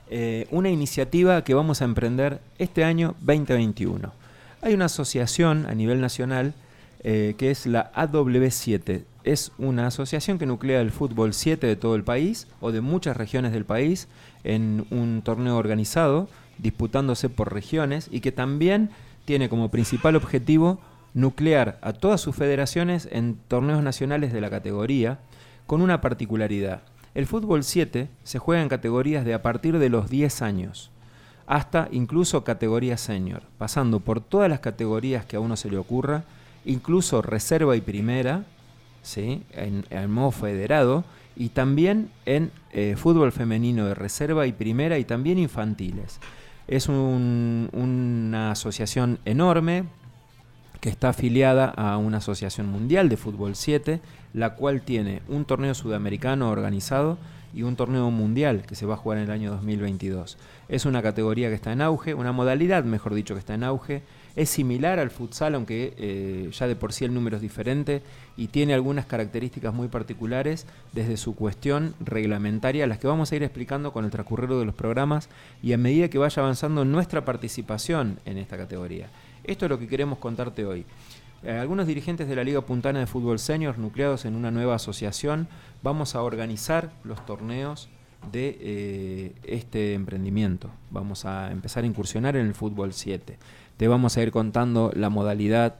[0.09, 4.13] eh, una iniciativa que vamos a emprender este año 2021.
[4.63, 6.55] Hay una asociación a nivel nacional
[7.09, 9.05] eh, que es la AW7.
[9.23, 13.17] Es una asociación que nuclea el fútbol 7 de todo el país o de muchas
[13.17, 14.09] regiones del país
[14.45, 18.91] en un torneo organizado, disputándose por regiones y que también
[19.25, 20.81] tiene como principal objetivo
[21.17, 25.19] nuclear a todas sus federaciones en torneos nacionales de la categoría,
[25.67, 26.83] con una particularidad.
[27.15, 30.91] El fútbol 7 se juega en categorías de a partir de los 10 años,
[31.47, 36.25] hasta incluso categoría senior, pasando por todas las categorías que a uno se le ocurra,
[36.67, 38.45] incluso reserva y primera,
[39.03, 39.43] ¿sí?
[39.53, 41.05] en, modo federado,
[41.35, 46.21] y también en eh, fútbol femenino de reserva y primera y también infantiles.
[46.69, 49.85] Es un- una asociación enorme,
[50.89, 54.01] está afiliada a una asociación mundial de fútbol 7,
[54.35, 57.19] la cual tiene un torneo sudamericano organizado
[57.55, 60.37] y un torneo mundial que se va a jugar en el año 2022.
[60.69, 64.03] Es una categoría que está en auge, una modalidad, mejor dicho, que está en auge.
[64.37, 68.03] Es similar al futsal, aunque eh, ya de por sí el número es diferente
[68.37, 73.43] y tiene algunas características muy particulares desde su cuestión reglamentaria, las que vamos a ir
[73.43, 75.31] explicando con el transcurrir de los programas
[75.63, 79.09] y a medida que vaya avanzando nuestra participación en esta categoría.
[79.47, 80.85] Esto es lo que queremos contarte hoy.
[81.45, 85.47] Eh, algunos dirigentes de la Liga Puntana de Fútbol Senior, nucleados en una nueva asociación,
[85.85, 87.89] vamos a organizar los torneos
[88.33, 90.71] de eh, este emprendimiento.
[90.91, 93.39] Vamos a empezar a incursionar en el fútbol 7.
[93.77, 95.77] Te vamos a ir contando la modalidad,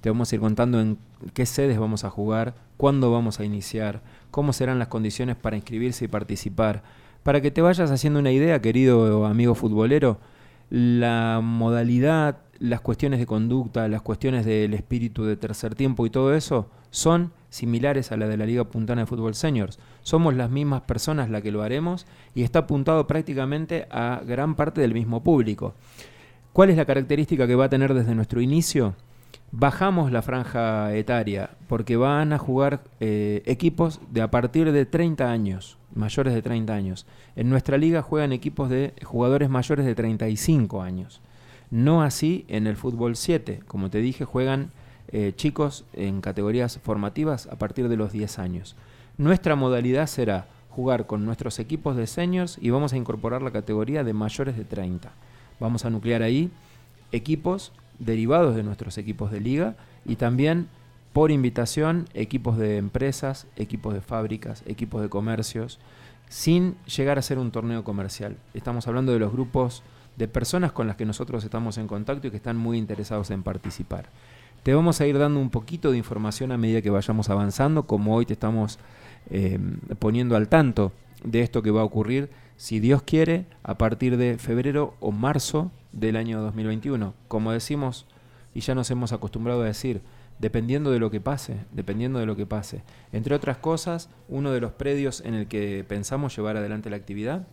[0.00, 0.98] te vamos a ir contando en
[1.34, 4.00] qué sedes vamos a jugar, cuándo vamos a iniciar,
[4.32, 6.82] cómo serán las condiciones para inscribirse y participar.
[7.22, 10.18] Para que te vayas haciendo una idea, querido amigo futbolero,
[10.70, 16.34] la modalidad, las cuestiones de conducta, las cuestiones del espíritu de tercer tiempo y todo
[16.34, 19.78] eso son similares a la de la Liga Puntana de Fútbol Seniors.
[20.02, 24.80] Somos las mismas personas las que lo haremos y está apuntado prácticamente a gran parte
[24.80, 25.74] del mismo público.
[26.52, 28.94] ¿Cuál es la característica que va a tener desde nuestro inicio?
[29.50, 35.30] Bajamos la franja etaria porque van a jugar eh, equipos de a partir de 30
[35.30, 37.06] años, mayores de 30 años.
[37.36, 41.20] En nuestra liga juegan equipos de jugadores mayores de 35 años.
[41.74, 43.62] No así en el fútbol 7.
[43.66, 44.70] Como te dije, juegan
[45.08, 48.76] eh, chicos en categorías formativas a partir de los 10 años.
[49.18, 54.04] Nuestra modalidad será jugar con nuestros equipos de seniors y vamos a incorporar la categoría
[54.04, 55.10] de mayores de 30.
[55.58, 56.52] Vamos a nuclear ahí
[57.10, 60.68] equipos derivados de nuestros equipos de liga y también
[61.12, 65.80] por invitación equipos de empresas, equipos de fábricas, equipos de comercios,
[66.28, 68.36] sin llegar a ser un torneo comercial.
[68.54, 69.82] Estamos hablando de los grupos
[70.16, 73.42] de personas con las que nosotros estamos en contacto y que están muy interesados en
[73.42, 74.08] participar.
[74.62, 78.14] Te vamos a ir dando un poquito de información a medida que vayamos avanzando, como
[78.14, 78.78] hoy te estamos
[79.30, 79.58] eh,
[79.98, 80.92] poniendo al tanto
[81.22, 85.70] de esto que va a ocurrir, si Dios quiere, a partir de febrero o marzo
[85.92, 87.14] del año 2021.
[87.28, 88.06] Como decimos,
[88.54, 90.00] y ya nos hemos acostumbrado a decir,
[90.38, 92.82] dependiendo de lo que pase, dependiendo de lo que pase.
[93.12, 97.46] Entre otras cosas, uno de los predios en el que pensamos llevar adelante la actividad,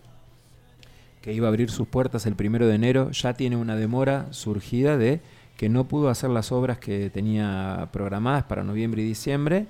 [1.21, 4.97] que iba a abrir sus puertas el primero de enero, ya tiene una demora surgida
[4.97, 5.21] de
[5.57, 9.67] que no pudo hacer las obras que tenía programadas para noviembre y diciembre,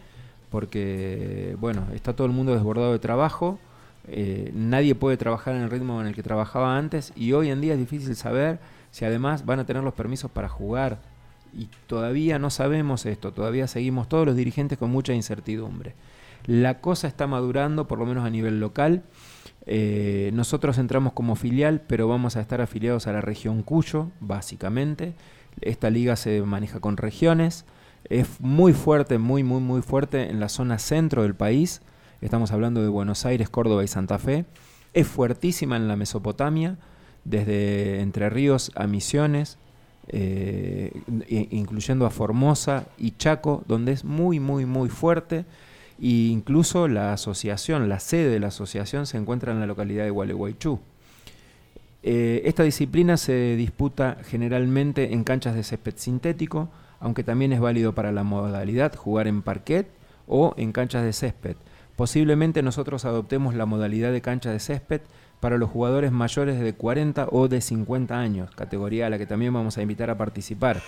[0.49, 3.59] porque, bueno, está todo el mundo desbordado de trabajo,
[4.07, 7.61] eh, nadie puede trabajar en el ritmo en el que trabajaba antes y hoy en
[7.61, 10.99] día es difícil saber si además van a tener los permisos para jugar.
[11.53, 15.95] Y todavía no sabemos esto, todavía seguimos todos los dirigentes con mucha incertidumbre.
[16.45, 19.03] La cosa está madurando, por lo menos a nivel local.
[19.65, 25.13] Eh, nosotros entramos como filial, pero vamos a estar afiliados a la región Cuyo, básicamente.
[25.61, 27.65] Esta liga se maneja con regiones.
[28.09, 31.81] Es muy fuerte, muy, muy, muy fuerte en la zona centro del país.
[32.21, 34.45] Estamos hablando de Buenos Aires, Córdoba y Santa Fe.
[34.93, 36.77] Es fuertísima en la Mesopotamia,
[37.23, 39.57] desde Entre Ríos a Misiones,
[40.07, 40.91] eh,
[41.29, 45.45] incluyendo a Formosa y Chaco, donde es muy, muy, muy fuerte.
[46.01, 50.09] E incluso la asociación, la sede de la asociación se encuentra en la localidad de
[50.09, 50.79] Gualeguaychú.
[52.01, 57.93] Eh, esta disciplina se disputa generalmente en canchas de césped sintético, aunque también es válido
[57.93, 59.87] para la modalidad jugar en parquet
[60.27, 61.55] o en canchas de césped.
[61.95, 65.01] Posiblemente nosotros adoptemos la modalidad de cancha de césped
[65.39, 69.53] para los jugadores mayores de 40 o de 50 años, categoría a la que también
[69.53, 70.81] vamos a invitar a participar.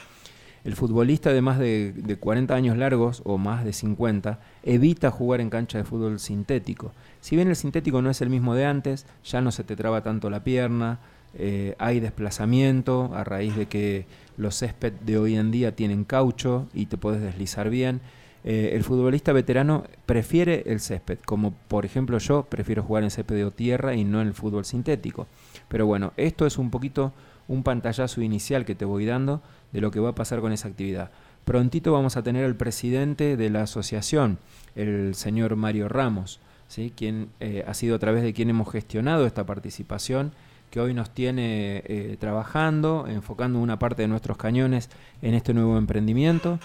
[0.64, 5.50] El futbolista de más de, 40 años largos o más de 50 evita jugar en
[5.50, 6.94] cancha de fútbol sintético.
[7.20, 10.04] Si bien el sintético no es el mismo de antes, ya no se te traba
[10.04, 11.00] tanto la pierna,
[11.36, 14.06] eh, hay desplazamiento a raíz de que
[14.38, 18.00] los césped de hoy en día tienen caucho y te puedes deslizar bien.
[18.46, 23.36] Eh, el futbolista veterano prefiere el césped, como por ejemplo yo prefiero jugar en césped
[23.36, 25.28] de tierra y no en el fútbol sintético.
[25.68, 27.14] Pero bueno, esto es un poquito
[27.48, 29.42] un pantallazo inicial que te voy dando
[29.74, 31.12] de lo que va a pasar con esa actividad.
[31.44, 34.38] Prontito vamos a tener al presidente de la asociación,
[34.76, 36.94] el señor Mario Ramos, ¿sí?
[36.96, 40.32] quien eh, ha sido a través de quien hemos gestionado esta participación,
[40.74, 44.90] que hoy nos tiene eh, trabajando, enfocando una parte de nuestros cañones
[45.22, 46.58] en este nuevo emprendimiento,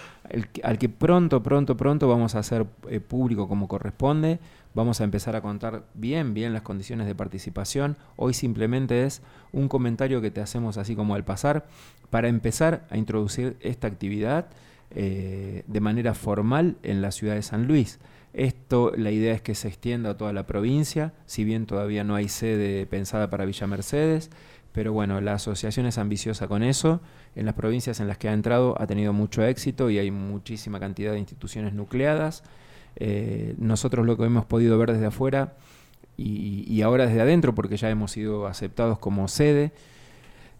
[0.63, 4.39] al que pronto, pronto, pronto vamos a hacer eh, público como corresponde.
[4.75, 7.97] Vamos a empezar a contar bien, bien las condiciones de participación.
[8.15, 11.67] Hoy simplemente es un comentario que te hacemos así como al pasar
[12.09, 14.47] para empezar a introducir esta actividad
[14.91, 17.99] eh, de manera formal en la ciudad de San Luis.
[18.33, 22.13] Esto, la idea es que se extienda a toda la provincia, si bien todavía no
[22.13, 24.29] hay sede pensada para Villa Mercedes,
[24.71, 27.01] pero bueno, la asociación es ambiciosa con eso.
[27.35, 30.79] En las provincias en las que ha entrado ha tenido mucho éxito y hay muchísima
[30.79, 32.43] cantidad de instituciones nucleadas.
[32.99, 35.53] Eh, nosotros lo que hemos podido ver desde afuera
[36.17, 39.71] y, ahora desde adentro, porque ya hemos sido aceptados como sede,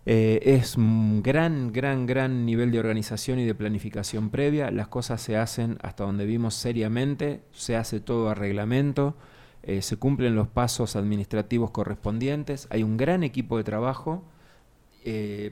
[0.05, 4.71] eh, es un gran, gran, gran nivel de organización y de planificación previa.
[4.71, 9.15] Las cosas se hacen hasta donde vimos seriamente, se hace todo a reglamento,
[9.63, 14.23] eh, se cumplen los pasos administrativos correspondientes, hay un gran equipo de trabajo.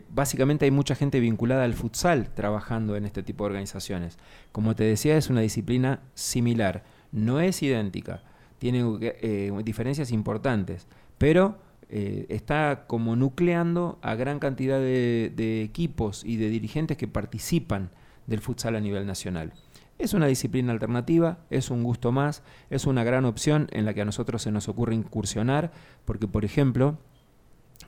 [0.10, 4.18] Básicamente hay mucha gente vinculada al futsal trabajando en este tipo de organizaciones.
[4.52, 8.24] Como te decía, es una disciplina similar, no es idéntica,
[8.60, 10.88] tiene eh, diferencias importantes,
[11.18, 11.58] pero
[11.90, 17.92] eh, está como nucleando a gran cantidad de, equipos y de dirigentes que participan
[18.26, 19.54] del futsal a nivel nacional.
[19.98, 24.02] Es una disciplina alternativa, es un gusto más, es una gran opción en la que
[24.02, 25.72] a nosotros se nos ocurre incursionar,
[26.06, 27.00] porque por ejemplo,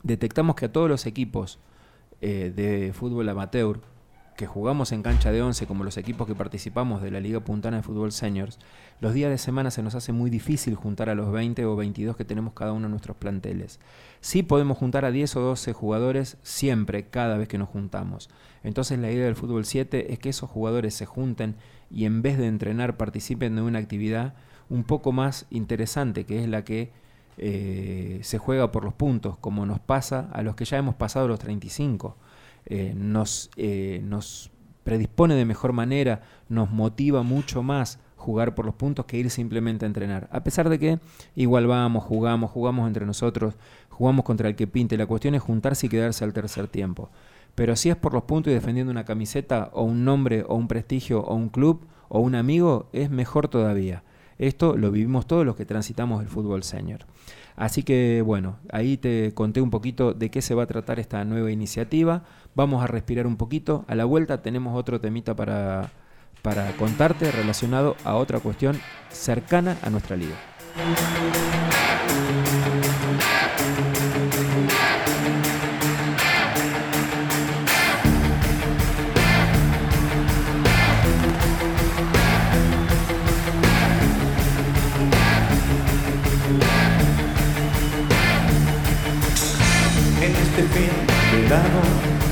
[0.03, 1.59] detectamos que a todos los equipos
[2.21, 3.79] eh, de fútbol amateur
[4.39, 7.75] que jugamos en cancha de 11, como los equipos que participamos de la Liga Puntana
[7.75, 8.57] de Fútbol Seniors,
[9.01, 12.15] los días de semana se nos hace muy difícil juntar a los 20 o 22
[12.15, 13.81] que tenemos cada uno en nuestros planteles.
[14.21, 18.29] Sí podemos juntar a 10 o 12 jugadores siempre, cada vez que nos juntamos.
[18.63, 21.57] Entonces la idea del fútbol 7 es que esos jugadores se junten
[21.91, 24.35] y en vez de entrenar participen de una actividad
[24.69, 26.93] un poco más interesante, que es la que
[27.39, 31.27] eh, se juega por los puntos, como nos pasa a los que ya hemos pasado
[31.27, 32.17] los 35
[32.65, 34.51] eh, nos, eh, nos
[34.83, 39.85] predispone de mejor manera, nos motiva mucho más jugar por los puntos que ir simplemente
[39.85, 40.29] a entrenar.
[40.31, 40.99] A pesar de que
[41.35, 43.55] igual vamos, jugamos, jugamos entre nosotros,
[43.89, 44.97] jugamos contra el que pinte.
[44.97, 47.09] La cuestión es juntarse y quedarse al tercer tiempo.
[47.55, 50.67] Pero si es por los puntos y defendiendo una camiseta o un nombre o un
[50.67, 54.03] prestigio o un club o un amigo, es mejor todavía.
[54.39, 57.01] Esto lo vivimos todos los que transitamos el fútbol senior.
[57.57, 61.25] Así que bueno, ahí te conté un poquito de qué se va a tratar esta
[61.25, 62.23] nueva iniciativa.
[62.55, 63.83] Vamos a respirar un poquito.
[63.89, 65.91] A la vuelta tenemos otro temita para,
[66.41, 68.79] para contarte relacionado a otra cuestión
[69.09, 70.35] cercana a nuestra liga.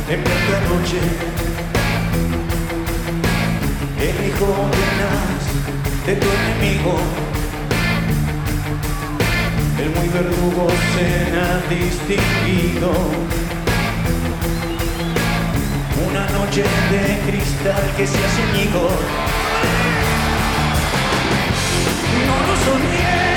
[0.09, 0.99] En plena noche,
[3.99, 4.47] el hijo
[6.05, 6.95] de tu enemigo
[9.79, 12.91] El muy verdugo cena distinguido.
[16.07, 18.91] Una noche de cristal que se hace añicos.
[22.27, 23.36] No lo.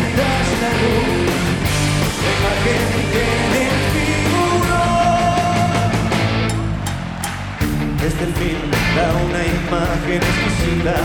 [8.21, 10.95] Este film da una imagen exquisita.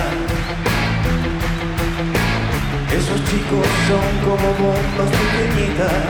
[2.92, 6.04] Esos chicos son como bombas pequeñitas.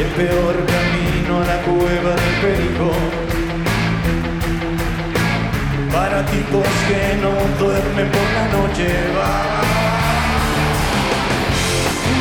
[0.00, 2.88] El peor camino a la cueva del perico.
[5.92, 8.88] Para tipos que no duermen por la noche.
[9.18, 9.32] Va.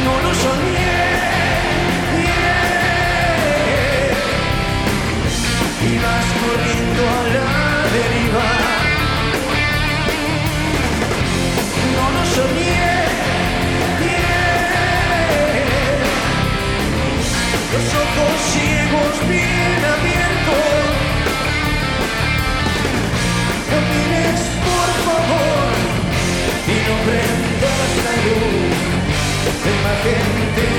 [0.04, 0.63] No lo soñé.
[6.54, 7.50] Corriendo a la
[7.96, 8.50] deriva.
[11.96, 12.90] No lo soñé.
[14.02, 14.44] yeah.
[17.74, 20.86] Los ojos ciegos bien abiertos.
[23.72, 25.74] No mires por favor
[26.68, 28.78] y no prendas la luz.
[29.64, 30.73] La imagen te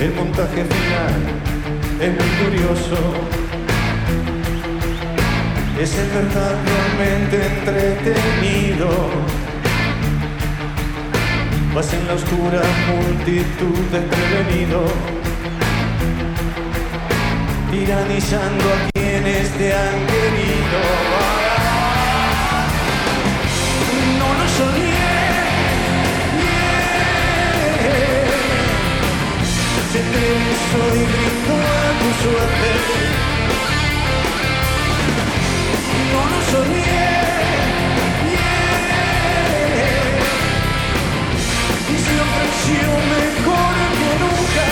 [0.00, 1.14] El montaje final
[2.00, 2.96] es muy curioso.
[5.78, 8.88] Es en verdad realmente entretenido.
[11.74, 14.84] Vas en la oscura multitud desprevenido,
[17.70, 20.39] tiranizando a quienes te han querido.
[30.70, 32.70] Beso y brindo a tu suerte.
[36.12, 36.98] No lo soñé.
[38.30, 38.60] yeah.
[41.88, 44.68] Y se ofreció mejor que nunca.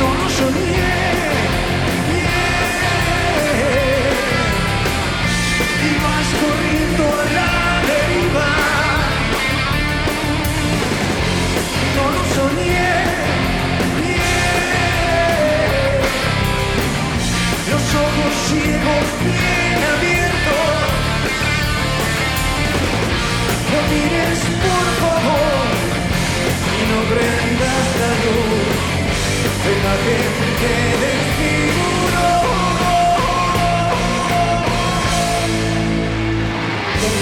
[0.00, 1.27] No lo soñé.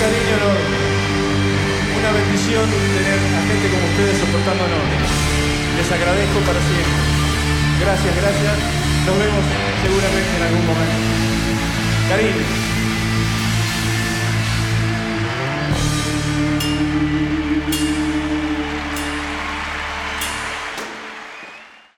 [0.06, 0.76] Cariño enorme.
[1.98, 2.64] Una bendición
[2.94, 5.25] tener a gente como ustedes soportándonos.
[5.76, 7.00] Les agradezco para siempre.
[7.80, 8.56] Gracias, gracias.
[9.06, 9.44] Nos vemos
[9.82, 10.96] seguramente en algún momento.
[12.08, 12.65] Cariño.